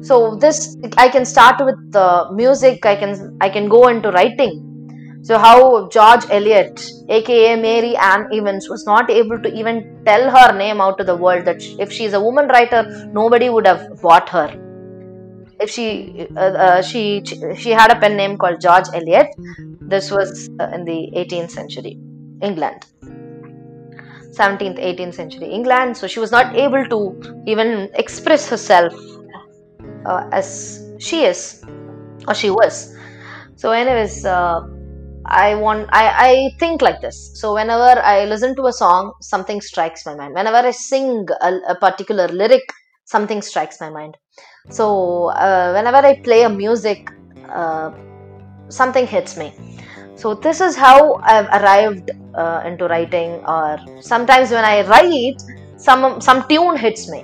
so 0.03 0.35
this 0.35 0.77
i 0.97 1.07
can 1.07 1.23
start 1.23 1.63
with 1.63 1.79
the 1.91 2.27
music 2.33 2.85
i 2.85 2.95
can 2.95 3.37
i 3.39 3.49
can 3.49 3.69
go 3.69 3.87
into 3.87 4.11
writing 4.11 4.70
so 5.27 5.37
how 5.37 5.87
george 5.95 6.25
eliot 6.37 6.83
aka 7.17 7.55
mary 7.65 7.95
ann 8.09 8.27
evans 8.37 8.67
was 8.73 8.85
not 8.85 9.09
able 9.09 9.39
to 9.45 9.49
even 9.59 9.77
tell 10.05 10.23
her 10.35 10.47
name 10.57 10.81
out 10.81 10.97
to 10.97 11.03
the 11.03 11.15
world 11.15 11.45
that 11.45 11.61
if 11.85 11.91
she's 11.91 12.13
a 12.13 12.21
woman 12.27 12.47
writer 12.47 12.81
nobody 13.19 13.49
would 13.49 13.67
have 13.67 14.01
bought 14.01 14.29
her. 14.29 14.49
If 15.59 15.69
she 15.69 16.27
uh, 16.35 16.53
uh, 16.65 16.81
she 16.81 17.23
she 17.55 17.69
had 17.69 17.91
a 17.95 17.99
pen 18.03 18.15
name 18.17 18.37
called 18.37 18.59
george 18.59 18.87
eliot. 18.99 19.27
This 19.93 20.09
was 20.09 20.49
uh, 20.59 20.69
in 20.75 20.85
the 20.85 20.99
18th 21.15 21.51
century 21.51 21.99
england. 22.41 22.87
17th 24.39 24.79
18th 24.89 25.13
century 25.13 25.49
england. 25.59 25.97
So 25.97 26.07
she 26.07 26.19
was 26.19 26.31
not 26.31 26.55
able 26.55 26.85
to 26.93 26.99
even 27.45 27.91
express 27.93 28.49
herself 28.49 28.93
uh, 30.05 30.27
as 30.31 30.47
she 30.97 31.25
is 31.25 31.63
or 32.27 32.33
she 32.33 32.49
was. 32.49 32.95
So, 33.55 33.71
anyways, 33.71 34.25
uh, 34.25 34.61
I 35.25 35.55
want 35.55 35.89
I, 35.91 36.05
I 36.29 36.49
think 36.59 36.81
like 36.81 37.01
this. 37.01 37.31
So 37.35 37.53
whenever 37.53 38.01
I 38.01 38.25
listen 38.25 38.55
to 38.55 38.65
a 38.67 38.73
song, 38.73 39.13
something 39.21 39.61
strikes 39.61 40.05
my 40.05 40.15
mind. 40.15 40.33
Whenever 40.33 40.67
I 40.67 40.71
sing 40.71 41.27
a, 41.41 41.53
a 41.69 41.75
particular 41.75 42.27
lyric, 42.27 42.63
something 43.05 43.41
strikes 43.41 43.79
my 43.79 43.89
mind. 43.89 44.17
So 44.69 45.27
uh, 45.31 45.73
whenever 45.73 45.97
I 45.97 46.19
play 46.23 46.43
a 46.43 46.49
music, 46.49 47.07
uh, 47.53 47.91
something 48.69 49.05
hits 49.05 49.37
me. 49.37 49.53
So 50.15 50.35
this 50.35 50.61
is 50.61 50.75
how 50.75 51.15
I've 51.23 51.47
arrived 51.47 52.11
uh, 52.37 52.63
into 52.65 52.85
writing. 52.85 53.41
Or 53.47 53.77
sometimes 54.01 54.51
when 54.51 54.65
I 54.65 54.87
write, 54.87 55.41
some 55.77 56.19
some 56.21 56.47
tune 56.47 56.77
hits 56.77 57.09
me. 57.09 57.23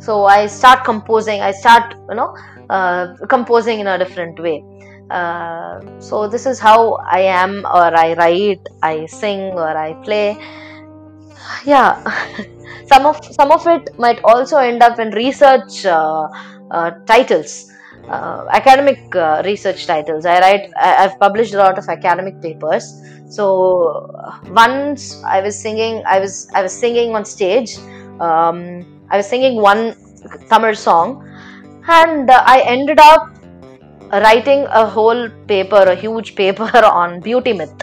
So 0.00 0.24
I 0.24 0.46
start 0.46 0.84
composing. 0.84 1.40
I 1.40 1.52
start 1.52 1.94
you 2.10 2.16
know 2.16 2.34
uh, 2.70 3.14
composing 3.28 3.80
in 3.80 3.86
a 3.86 3.98
different 3.98 4.38
way 4.40 4.62
uh, 5.10 5.80
so 6.00 6.28
this 6.28 6.46
is 6.46 6.58
how 6.58 6.94
i 7.10 7.20
am 7.20 7.64
or 7.66 7.94
i 7.94 8.14
write 8.14 8.66
i 8.82 9.06
sing 9.06 9.52
or 9.52 9.76
i 9.76 9.92
play. 10.04 10.36
Yeah. 11.64 12.00
Some 12.86 13.06
of 13.06 13.24
some 13.24 13.50
of 13.50 13.66
it 13.66 13.98
might 13.98 14.20
also 14.24 14.58
end 14.58 14.82
up 14.82 14.98
in 14.98 15.10
research 15.10 15.86
uh, 15.86 16.28
uh, 16.70 16.90
titles. 17.06 17.70
Uh, 18.08 18.44
academic 18.50 19.00
uh, 19.16 19.40
research 19.44 19.86
titles. 19.86 20.26
I 20.26 20.38
write 20.40 20.70
I, 20.76 21.02
have 21.02 21.18
published 21.18 21.54
a 21.54 21.58
lot 21.58 21.78
of 21.78 21.88
academic 21.88 22.42
papers. 22.42 22.92
So 23.30 24.10
once 24.50 25.22
i 25.24 25.40
was 25.40 25.58
singing 25.58 26.02
i 26.06 26.20
was 26.20 26.46
i 26.54 26.62
was 26.62 26.72
singing 26.72 27.14
on 27.14 27.24
stage. 27.24 27.78
Um, 28.20 28.58
i 29.10 29.16
was 29.16 29.26
singing 29.26 29.56
one 29.56 29.94
tamil 30.50 30.74
song. 30.74 31.24
And 31.88 32.30
i 32.30 32.60
ended 32.60 33.00
up 33.00 33.32
writing 34.10 34.66
a 34.70 34.86
whole 34.86 35.28
paper, 35.46 35.76
a 35.76 35.94
huge 35.94 36.34
paper 36.36 36.70
on 36.84 37.20
beauty 37.20 37.52
myth. 37.52 37.82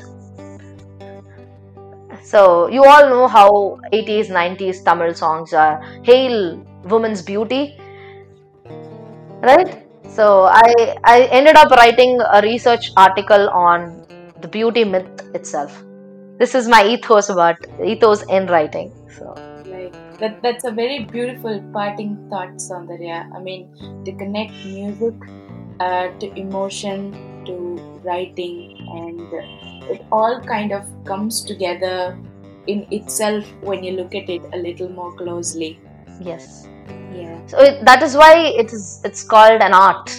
So, 2.23 2.67
you 2.67 2.83
all 2.85 3.09
know 3.09 3.27
how 3.27 3.79
80s, 3.91 4.29
90s 4.29 4.83
Tamil 4.83 5.13
songs 5.13 5.53
are 5.53 5.81
hail 6.03 6.65
women's 6.85 7.21
beauty, 7.21 7.77
right? 9.41 9.85
So, 10.07 10.43
I, 10.43 10.95
I 11.03 11.23
ended 11.31 11.55
up 11.55 11.71
writing 11.71 12.19
a 12.21 12.41
research 12.41 12.91
article 12.95 13.49
on 13.49 14.05
the 14.41 14.47
beauty 14.47 14.83
myth 14.83 15.21
itself. 15.33 15.83
This 16.37 16.55
is 16.55 16.67
my 16.67 16.85
ethos 16.85 17.29
about 17.29 17.57
ethos 17.83 18.23
in 18.23 18.47
writing. 18.47 18.93
So, 19.17 19.35
like 19.65 19.93
that, 20.19 20.41
that's 20.41 20.63
a 20.63 20.71
very 20.71 21.05
beautiful 21.05 21.61
parting 21.73 22.27
thought, 22.29 22.55
Sandhya. 22.57 23.29
I 23.35 23.39
mean, 23.39 23.69
to 24.05 24.11
connect 24.13 24.53
music 24.65 25.13
uh, 25.79 26.09
to 26.19 26.39
emotion 26.39 27.13
to 27.45 27.55
writing 28.03 28.77
and 28.95 29.21
it 29.91 30.05
all 30.11 30.41
kind 30.41 30.71
of 30.71 30.85
comes 31.05 31.43
together 31.43 32.17
in 32.67 32.85
itself 32.91 33.45
when 33.61 33.83
you 33.83 33.93
look 33.93 34.13
at 34.15 34.29
it 34.29 34.41
a 34.53 34.57
little 34.57 34.89
more 34.89 35.11
closely. 35.13 35.79
Yes. 36.21 36.67
Yeah. 37.13 37.45
So 37.47 37.59
it, 37.59 37.83
that 37.85 38.01
is 38.03 38.15
why 38.15 38.37
it 38.37 38.71
is 38.71 39.01
it's 39.03 39.23
called 39.23 39.61
an 39.61 39.73
art. 39.73 40.11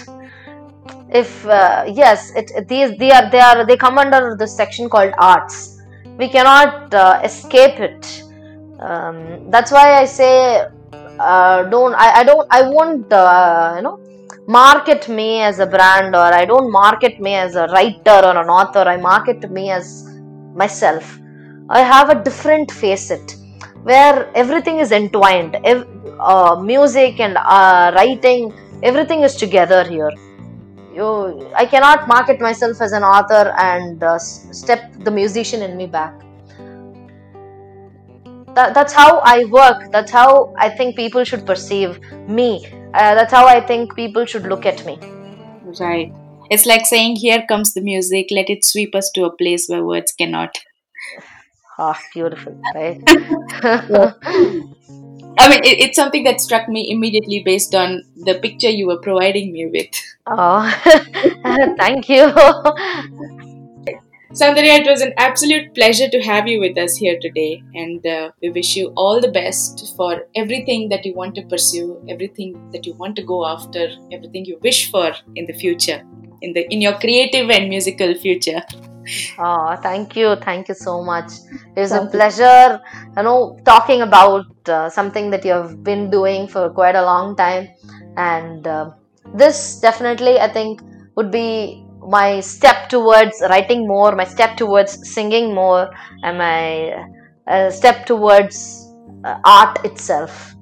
If 1.11 1.46
uh, 1.46 1.84
yes 1.86 2.34
it, 2.34 2.68
these 2.68 2.96
they 2.98 3.11
are 3.12 3.30
they 3.30 3.40
are 3.40 3.64
they 3.66 3.76
come 3.76 3.98
under 3.98 4.36
the 4.36 4.46
section 4.46 4.88
called 4.88 5.12
arts. 5.18 5.78
We 6.18 6.28
cannot 6.28 6.92
uh, 6.92 7.20
escape 7.24 7.78
it. 7.80 8.22
Um, 8.80 9.48
that's 9.50 9.70
why 9.70 10.00
i 10.00 10.05
say 10.05 10.66
uh, 11.20 11.62
don't 11.64 11.94
I, 11.94 12.20
I 12.20 12.24
don't 12.24 12.46
i 12.50 12.62
won't 12.62 13.12
uh, 13.12 13.74
you 13.76 13.82
know 13.82 14.00
market 14.47 15.09
me 15.09 15.40
as 15.40 15.59
a 15.61 15.66
brand 15.66 16.14
or 16.16 16.32
I 16.34 16.45
don't 16.45 16.70
market 16.70 17.20
me 17.20 17.34
as 17.34 17.55
a 17.55 17.66
writer 17.66 18.26
or 18.26 18.36
an 18.36 18.49
author. 18.49 18.80
I 18.80 18.97
market 18.97 19.51
me 19.51 19.70
as 19.70 20.05
myself. 20.55 21.18
I 21.70 21.80
have 21.80 22.11
a 22.11 22.22
different 22.22 22.70
facet 22.70 23.36
where 23.84 24.30
everything 24.34 24.78
is 24.78 24.93
entwined. 24.93 25.57
Ev- 25.64 25.86
uh, 26.20 26.61
music 26.61 27.20
and 27.20 27.36
uh, 27.36 27.93
writing, 27.95 28.53
everything 28.82 29.22
is 29.22 29.36
together 29.36 29.84
here. 29.84 30.11
You, 30.95 31.51
I 31.57 31.64
cannot 31.64 32.07
market 32.07 32.40
myself 32.40 32.80
as 32.80 32.93
an 32.93 33.03
author 33.03 33.55
and 33.59 34.03
uh, 34.03 34.18
step 34.18 34.93
the 35.01 35.11
musician 35.11 35.62
in 35.62 35.76
me 35.76 35.86
back. 35.86 36.18
That, 38.55 38.74
that's 38.74 38.93
how 38.93 39.20
I 39.20 39.45
work. 39.47 39.90
That's 39.90 40.11
how 40.11 40.53
I 40.59 40.68
think 40.68 40.97
people 40.97 41.24
should 41.24 41.47
perceive 41.47 41.99
me 42.28 42.82
uh, 42.95 43.14
that's 43.14 43.32
how 43.32 43.47
I 43.47 43.61
think 43.61 43.95
people 43.95 44.24
should 44.26 44.45
look 44.45 44.66
at 44.66 44.84
me. 44.84 44.99
Right. 45.80 46.12
It's 46.51 46.66
like 46.66 46.86
saying, 46.86 47.16
Here 47.16 47.45
comes 47.49 47.74
the 47.74 47.80
music, 47.80 48.28
let 48.30 48.51
it 48.51 48.64
sweep 48.64 48.95
us 48.95 49.11
to 49.12 49.24
a 49.24 49.36
place 49.36 49.68
where 49.68 49.84
words 49.84 50.12
cannot. 50.12 50.59
Ah, 51.78 51.99
oh, 51.99 52.01
beautiful, 52.12 52.61
right? 52.74 53.01
I 55.38 55.49
mean, 55.49 55.64
it, 55.64 55.80
it's 55.80 55.97
something 55.97 56.24
that 56.24 56.40
struck 56.40 56.68
me 56.68 56.90
immediately 56.90 57.43
based 57.43 57.74
on 57.74 58.05
the 58.16 58.34
picture 58.34 58.68
you 58.68 58.86
were 58.86 58.99
providing 58.99 59.53
me 59.53 59.66
with. 59.66 59.90
Oh, 60.24 60.62
thank 61.76 62.09
you. 62.09 62.32
Soundarya, 64.33 64.78
it 64.78 64.87
was 64.87 65.03
an 65.03 65.12
absolute 65.18 65.74
pleasure 65.74 66.09
to 66.09 66.18
have 66.22 66.49
you 66.49 66.59
with 66.59 66.78
us 66.78 66.97
here 66.97 67.18
today, 67.20 67.62
and 67.74 68.07
uh, 68.07 68.30
we 68.41 68.49
wish 68.49 68.76
you 68.76 68.91
all 68.97 69.20
the 69.20 69.30
best 69.30 69.95
for 69.95 70.22
everything 70.35 70.89
that 70.89 71.05
you 71.05 71.12
want 71.14 71.35
to 71.35 71.43
pursue, 71.43 72.03
everything 72.09 72.70
that 72.72 72.87
you 72.87 72.95
want 72.95 73.14
to 73.16 73.22
go 73.22 73.45
after, 73.47 73.91
everything 74.11 74.47
you 74.47 74.59
wish 74.62 74.91
for 74.91 75.12
in 75.35 75.45
the 75.45 75.53
future, 75.53 76.03
in 76.41 76.55
the 76.55 76.66
in 76.72 76.80
your 76.80 76.95
creative 76.95 77.51
and 77.51 77.68
musical 77.68 78.14
future. 78.14 78.62
Oh, 79.39 79.76
thank 79.83 80.16
you, 80.16 80.35
thank 80.37 80.68
you 80.68 80.74
so 80.74 81.03
much. 81.03 81.30
It 81.76 81.80
was 81.80 81.93
a 81.93 82.07
pleasure, 82.07 82.80
you 83.14 83.22
know, 83.22 83.61
talking 83.66 84.01
about 84.01 84.47
uh, 84.66 84.89
something 84.89 85.28
that 85.28 85.45
you 85.45 85.53
have 85.53 85.85
been 85.85 86.09
doing 86.09 86.49
for 86.49 86.70
quite 86.70 86.95
a 86.95 87.05
long 87.05 87.37
time, 87.37 87.68
and 88.16 88.66
uh, 88.66 88.93
this 89.35 89.78
definitely, 89.80 90.41
I 90.41 90.49
think, 90.49 90.80
would 91.16 91.30
be 91.30 91.85
my 92.09 92.40
step 92.40 92.88
towards 92.88 93.40
writing 93.48 93.86
more, 93.86 94.14
my 94.14 94.24
step 94.24 94.57
towards 94.57 95.12
singing 95.12 95.55
more, 95.55 95.90
and 96.22 96.38
my 96.38 97.07
uh, 97.46 97.70
step 97.70 98.07
towards 98.07 98.92
uh, 99.24 99.38
art 99.44 99.84
itself. 99.84 100.55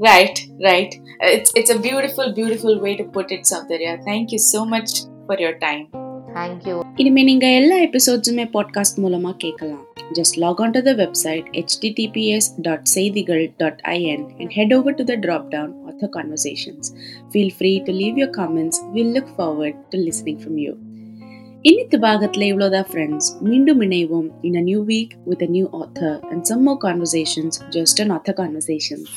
Right, 0.00 0.38
right. 0.64 0.94
It's 1.20 1.52
it's 1.56 1.70
a 1.70 1.78
beautiful, 1.78 2.32
beautiful 2.32 2.80
way 2.80 2.96
to 2.96 3.04
put 3.04 3.32
it, 3.32 3.42
Soundarya. 3.42 4.04
Thank 4.04 4.30
you 4.30 4.38
so 4.38 4.64
much 4.64 5.00
for 5.26 5.38
your 5.38 5.58
time. 5.58 6.07
Thank 6.37 6.67
you. 6.67 6.77
இனிமே 6.97 7.23
நீங்க 7.23 7.47
எல்லா 7.59 7.75
எபிசோட்ஸுமே 7.87 8.45
podcast 8.53 9.01
மூலமா 9.03 9.31
கேட்கலாம் 9.37 9.85
just 10.17 10.37
log 10.37 10.59
on 10.63 10.73
to 10.73 10.81
the 10.81 10.93
website 10.93 11.45
https.seithigal.in 11.63 14.19
and 14.39 14.51
head 14.51 14.73
over 14.73 14.93
to 14.93 15.03
the 15.03 15.17
drop 15.17 15.49
down 15.49 15.73
author 15.89 16.07
conversations. 16.17 16.93
Feel 17.33 17.49
free 17.59 17.81
to 17.87 17.91
leave 17.91 18.17
your 18.17 18.31
comments. 18.31 18.79
We'll 18.93 19.13
look 19.17 19.29
forward 19.35 19.75
to 19.91 19.97
listening 20.07 20.39
from 20.45 20.57
you. 20.57 20.73
இன்னித்து 21.63 21.99
பாகத்தில் 21.99 22.49
இவ்வளோதான் 22.51 22.87
friends 22.89 23.29
மீண்டும் 23.41 23.81
இணைவோம் 23.81 24.29
in 24.41 24.55
a 24.55 24.61
new 24.61 24.85
week 24.85 25.13
with 25.25 25.41
a 25.41 25.45
new 25.45 25.67
author 25.81 26.17
and 26.31 26.43
some 26.51 26.63
more 26.63 26.77
conversations 26.87 27.59
just 27.77 28.01
an 28.05 28.13
author 28.17 28.37
conversations 28.41 29.11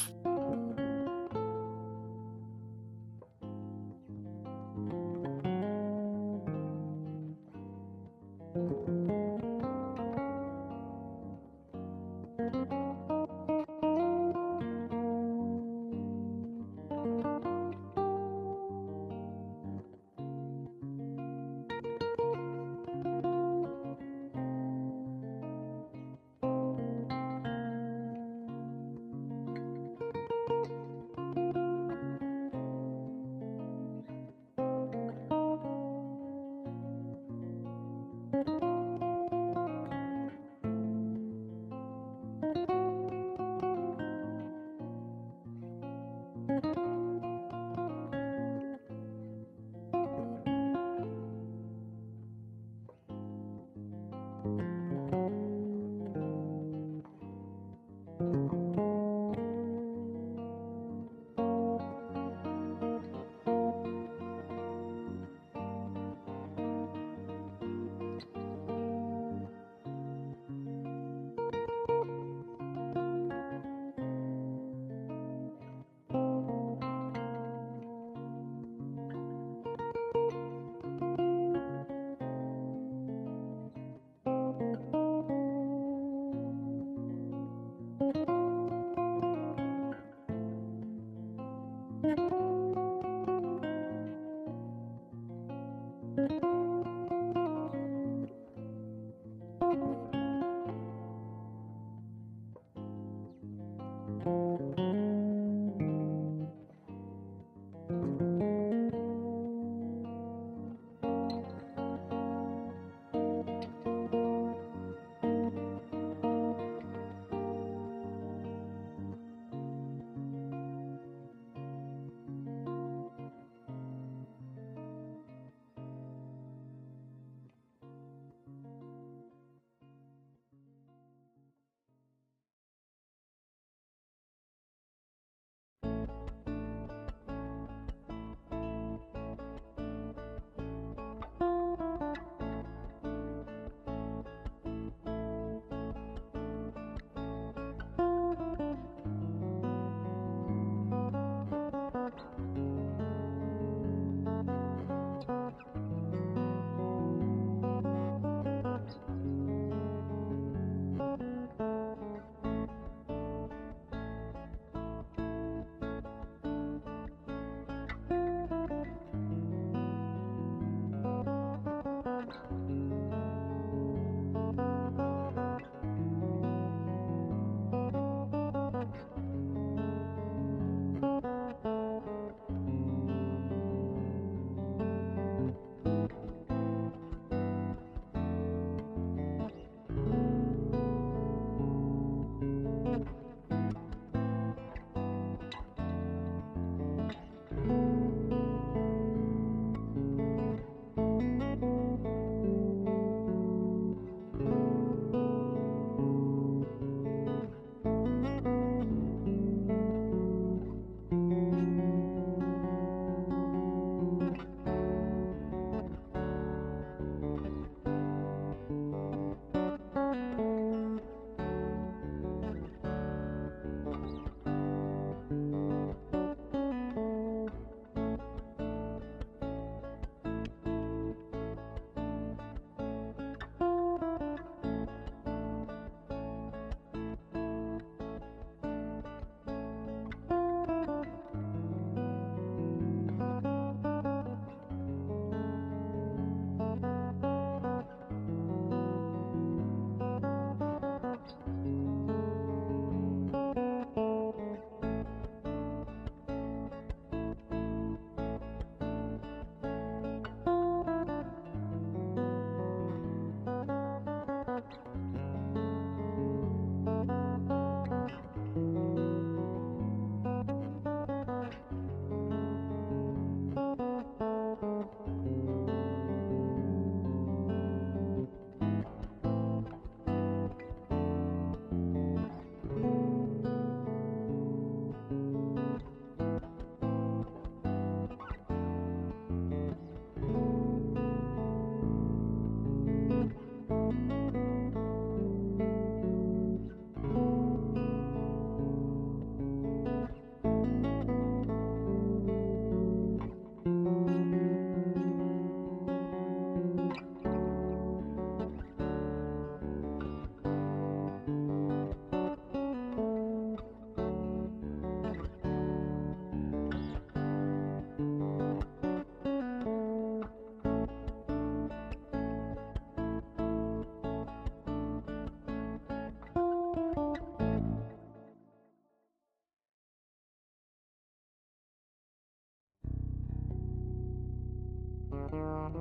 Thank 335.32 335.75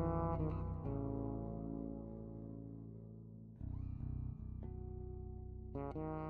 you. 5.96 6.29